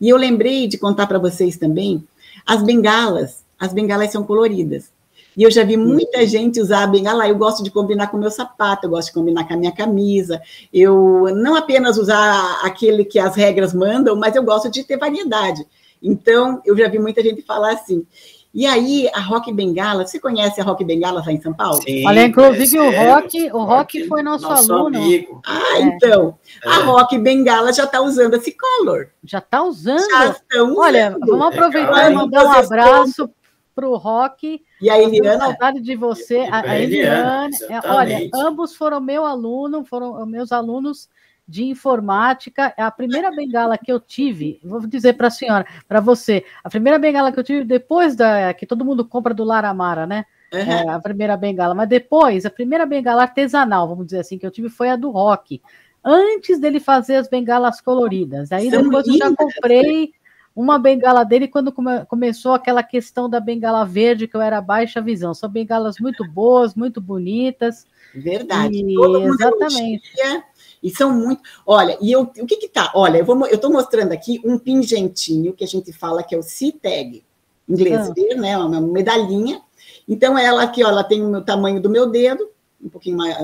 [0.00, 2.06] E eu lembrei de contar para vocês também
[2.46, 3.44] as bengalas.
[3.58, 4.90] As bengalas são coloridas.
[5.36, 6.26] E eu já vi muita uhum.
[6.26, 9.14] gente usar a bengala, eu gosto de combinar com o meu sapato, eu gosto de
[9.14, 10.40] combinar com a minha camisa.
[10.72, 15.66] Eu não apenas usar aquele que as regras mandam, mas eu gosto de ter variedade.
[16.02, 18.06] Então, eu já vi muita gente falar assim.
[18.54, 21.82] E aí, a Rock Bengala, você conhece a Rock Bengala lá em São Paulo?
[21.82, 24.96] Sim, Olha, inclusive o Rock, o Rock foi nosso, nosso aluno.
[24.96, 25.42] Amigo.
[25.44, 25.82] Ah, é.
[25.82, 26.68] então, é.
[26.70, 29.10] a Rock Bengala já está usando esse color.
[29.22, 30.08] Já está usando?
[30.10, 30.78] Já estão usando.
[30.78, 33.30] Olha, vamos aproveitar e mandar um abraço
[33.74, 34.62] para o Rock.
[34.80, 35.38] E a Eliana?
[35.38, 36.38] saudade de você.
[36.50, 37.50] A, a Eliana.
[37.60, 41.10] Eliana olha, ambos foram meu aluno, foram meus alunos
[41.46, 42.74] de informática.
[42.76, 46.70] É a primeira bengala que eu tive, vou dizer para a senhora, para você, a
[46.70, 50.24] primeira bengala que eu tive depois da que todo mundo compra do Laramara, né?
[50.52, 50.60] Uhum.
[50.60, 54.50] É, a primeira bengala, mas depois, a primeira bengala artesanal, vamos dizer assim, que eu
[54.50, 55.60] tive foi a do Rock,
[56.04, 58.52] antes dele fazer as bengalas coloridas.
[58.52, 59.20] Aí São depois lindas.
[59.20, 60.12] eu já comprei
[60.54, 65.02] uma bengala dele quando come, começou aquela questão da bengala verde, que eu era baixa
[65.02, 65.34] visão.
[65.34, 67.86] São bengalas muito boas, muito bonitas.
[68.14, 68.76] Verdade.
[68.76, 70.10] E, exatamente.
[70.18, 70.44] Elogia
[70.86, 71.42] e são muito.
[71.66, 72.92] Olha, e eu, o que que tá?
[72.94, 76.38] Olha, eu vou, eu estou mostrando aqui um pingentinho que a gente fala que é
[76.38, 77.24] o C-tag,
[77.68, 78.34] em inglês, ah.
[78.36, 78.56] né?
[78.56, 79.60] Uma medalhinha.
[80.08, 82.48] Então, ela aqui, ó, ela tem o tamanho do meu dedo,
[82.80, 83.36] um pouquinho mais,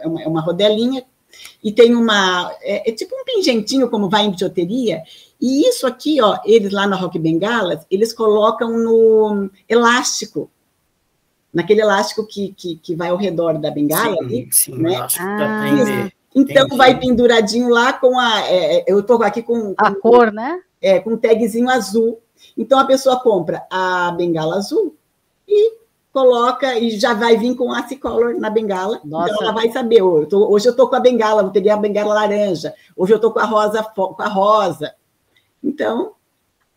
[0.00, 1.04] é uma, é uma rodelinha,
[1.62, 2.50] e tem uma.
[2.62, 5.02] É, é, tipo um pingentinho, como vai em bijuteria.
[5.38, 10.50] E isso aqui, ó, eles lá na Rock Bengalas, eles colocam no elástico.
[11.52, 14.14] Naquele elástico que, que, que vai ao redor da bengala.
[14.14, 14.96] Sim, ali, sim, né?
[15.18, 16.76] ah, então Entendi.
[16.76, 18.42] vai penduradinho lá com a.
[18.42, 20.60] É, é eu estou aqui com, com, A cor, né?
[20.82, 22.20] É, com um tagzinho azul.
[22.54, 24.94] Então a pessoa compra a bengala azul
[25.48, 25.78] e
[26.12, 29.00] coloca e já vai vir com a color na bengala.
[29.02, 29.32] Nossa.
[29.32, 30.02] Então ela vai saber.
[30.02, 32.74] Oh, eu tô, hoje eu estou com a bengala, vou peguei a bengala laranja.
[32.94, 34.94] Hoje eu estou com a rosa com a rosa.
[35.64, 36.15] Então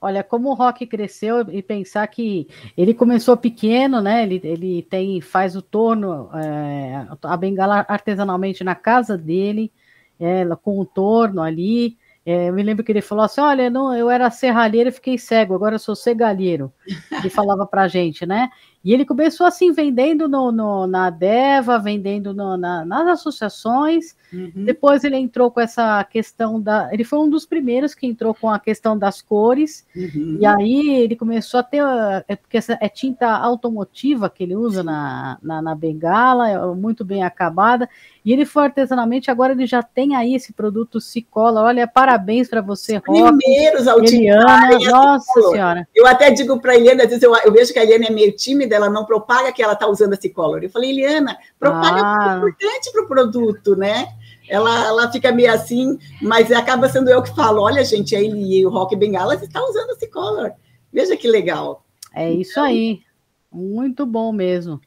[0.02, 2.48] Olha, como o rock cresceu e pensar que
[2.78, 4.24] ele começou pequeno, né?
[4.24, 9.72] Ele, ele tem, faz o torno, é, a bengala artesanalmente na casa dele,
[10.20, 11.98] é, com o torno ali.
[12.26, 15.18] É, eu me lembro que ele falou assim: olha, não, eu era serralheiro e fiquei
[15.18, 16.72] cego, agora eu sou cegalheiro.
[17.12, 18.50] Ele falava pra gente, né?
[18.84, 24.16] E ele começou assim, vendendo no, no na Deva, vendendo no, na, nas associações.
[24.32, 24.64] Uhum.
[24.64, 26.88] Depois ele entrou com essa questão da.
[26.94, 29.86] Ele foi um dos primeiros que entrou com a questão das cores.
[29.94, 30.38] Uhum.
[30.40, 31.82] E aí ele começou a ter.
[32.26, 37.04] É porque essa, é tinta automotiva que ele usa na, na, na, bengala, é muito
[37.04, 37.90] bem acabada.
[38.24, 41.64] E ele foi artesanalmente, agora ele já tem aí esse produto Cicola.
[41.64, 43.38] Olha, parabéns para você, Rock.
[43.38, 45.88] Primeiros Eliana, Nossa Senhora.
[45.94, 48.36] Eu até digo para Eliana, às vezes eu, eu vejo que a Eliana é meio
[48.36, 50.64] tímida dela não propaga que ela está usando esse color.
[50.64, 52.34] Eu falei, Eliana, propaga ah.
[52.34, 54.08] é importante para o produto, né?
[54.48, 58.66] Ela, ela fica meio assim, mas acaba sendo eu que falo, olha, gente, a Eli,
[58.66, 60.52] o Rock Bengala está usando esse color.
[60.92, 61.86] Veja que legal.
[62.16, 63.02] É isso então, aí.
[63.52, 64.82] Muito bom mesmo.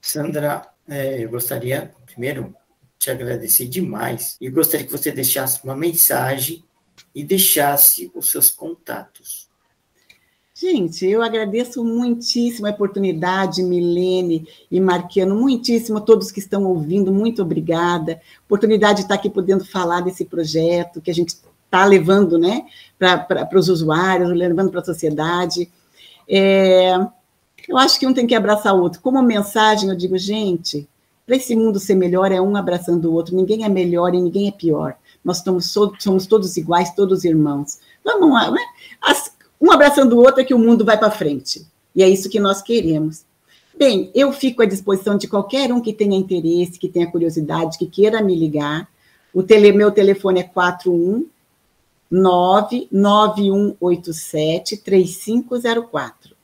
[0.00, 2.54] Sandra, é, eu gostaria, primeiro,
[2.98, 6.64] te agradecer demais e gostaria que você deixasse uma mensagem
[7.14, 9.48] e deixasse os seus contatos.
[10.62, 17.12] Gente, eu agradeço muitíssimo a oportunidade, Milene e Marquiano, muitíssimo a todos que estão ouvindo,
[17.12, 18.20] muito obrigada.
[18.46, 21.34] Oportunidade de estar aqui podendo falar desse projeto que a gente
[21.64, 22.64] está levando né,
[22.96, 25.68] para os usuários, levando para a sociedade.
[26.28, 26.94] É,
[27.68, 29.00] eu acho que um tem que abraçar o outro.
[29.00, 30.88] Como mensagem, eu digo, gente,
[31.26, 33.34] para esse mundo ser melhor, é um abraçando o outro.
[33.34, 34.94] Ninguém é melhor e ninguém é pior.
[35.24, 37.80] Nós estamos, somos todos iguais, todos irmãos.
[38.04, 38.60] Vamos lá, né?
[39.00, 39.32] As,
[39.62, 41.64] um abraçando o outro é que o mundo vai para frente.
[41.94, 43.24] E é isso que nós queremos.
[43.78, 47.86] Bem, eu fico à disposição de qualquer um que tenha interesse, que tenha curiosidade, que
[47.86, 48.88] queira me ligar.
[49.32, 51.28] O tele, meu telefone é 41
[52.10, 56.34] 99187 3504.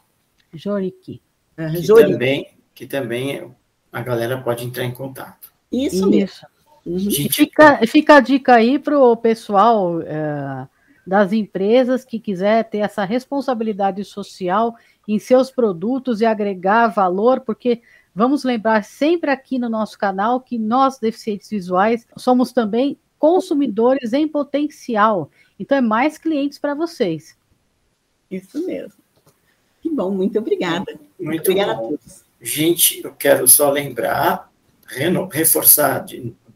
[0.54, 1.20] Joriqui.
[1.56, 3.52] Que também, que também
[3.92, 5.52] a galera pode entrar em contato.
[5.70, 6.08] Isso, Isso.
[6.08, 6.48] mesmo.
[6.86, 10.66] Gente, fica, fica a dica aí para o pessoal é,
[11.06, 14.74] das empresas que quiser ter essa responsabilidade social
[15.06, 17.82] em seus produtos e agregar valor, porque
[18.14, 24.26] vamos lembrar sempre aqui no nosso canal que nós, deficientes visuais, somos também consumidores em
[24.26, 25.30] potencial.
[25.58, 27.36] Então, é mais clientes para vocês.
[28.30, 29.00] Isso mesmo.
[29.82, 30.98] Que bom, muito obrigada.
[31.18, 31.86] Muito obrigada bom.
[31.86, 32.24] a todos.
[32.40, 34.50] Gente, eu quero só lembrar,
[35.30, 36.04] reforçar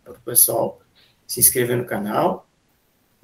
[0.03, 0.81] para o pessoal
[1.27, 2.44] se inscrever no canal.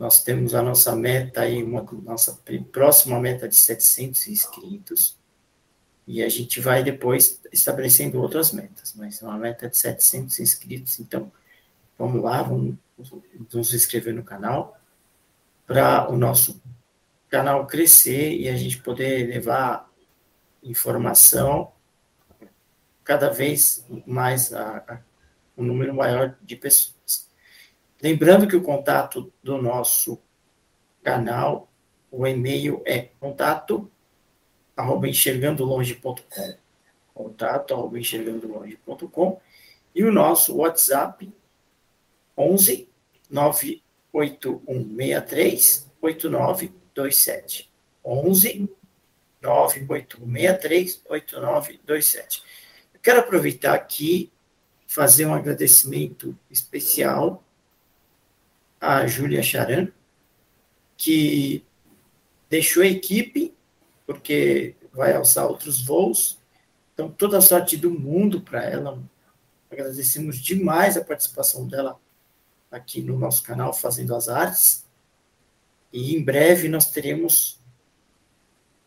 [0.01, 2.41] Nós temos a nossa meta aí, uma nossa
[2.73, 5.19] próxima meta de 700 inscritos.
[6.07, 10.99] E a gente vai depois estabelecendo outras metas, mas é uma meta de 700 inscritos.
[11.01, 11.31] Então,
[11.99, 12.77] vamos lá, vamos
[13.53, 14.81] nos inscrever no canal
[15.67, 16.63] para o nosso
[17.29, 19.87] canal crescer e a gente poder levar
[20.63, 21.73] informação
[23.05, 25.01] cada vez mais a, a
[25.59, 27.30] um número maior de pessoas.
[28.03, 30.19] Lembrando que o contato do nosso
[31.03, 31.71] canal,
[32.11, 33.91] o e-mail é contato
[34.77, 36.59] arroba enxergandolonge.com
[37.13, 39.39] contato arroba enxergandolonge.com
[39.95, 41.31] e o nosso WhatsApp
[42.37, 42.89] 11
[43.31, 47.71] 98163 8927
[48.03, 48.71] 11
[49.43, 52.43] 98163 8927
[52.95, 54.33] Eu quero aproveitar aqui
[54.87, 57.45] fazer um agradecimento especial
[58.81, 59.89] à Júlia Charan,
[60.97, 61.65] que
[62.49, 63.55] deixou a equipe,
[64.07, 66.39] porque vai alçar outros voos.
[66.95, 69.03] Então, toda a sorte do mundo para ela.
[69.71, 72.01] Agradecemos demais a participação dela
[72.71, 74.85] aqui no nosso canal, Fazendo as Artes.
[75.93, 77.61] E em breve nós teremos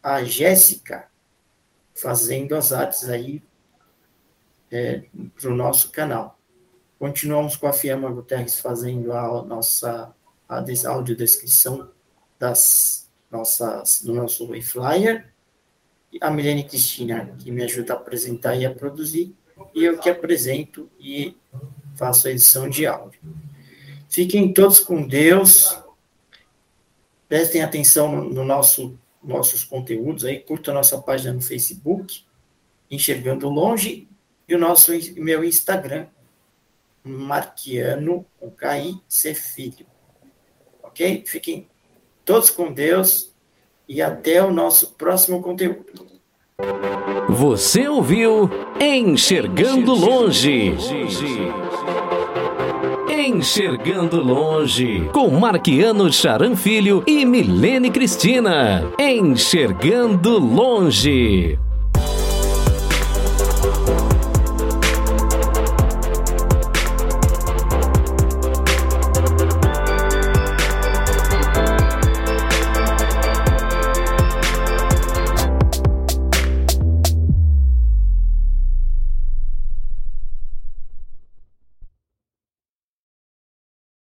[0.01, 1.09] a Jéssica
[1.95, 3.41] fazendo as artes aí
[4.71, 5.03] é,
[5.39, 6.39] para o nosso canal.
[7.03, 10.15] Continuamos com a Fiamma Guterres fazendo a nossa
[10.47, 11.91] a audiodescrição
[12.39, 15.27] das nossas, do nosso Wayflyer.
[16.21, 19.35] A Milene Cristina, que me ajuda a apresentar e a produzir,
[19.75, 21.35] e eu que apresento e
[21.93, 23.19] faço a edição de áudio.
[24.07, 25.77] Fiquem todos com Deus.
[27.27, 32.23] Prestem atenção no, no nosso nossos conteúdos aí, curta a nossa página no Facebook,
[32.89, 34.07] Enxergando Longe,
[34.47, 36.07] e o nosso meu Instagram,
[37.03, 39.85] Marquiano, com KI, ser filho.
[40.81, 41.23] Ok?
[41.25, 41.67] Fiquem
[42.23, 43.33] todos com Deus
[43.87, 46.05] e até o nosso próximo conteúdo.
[47.29, 48.49] Você ouviu
[48.79, 50.75] Enxergando Longe.
[53.09, 58.83] Enxergando Longe, com Marquiano Charan Filho e Milene Cristina.
[58.99, 61.57] Enxergando Longe.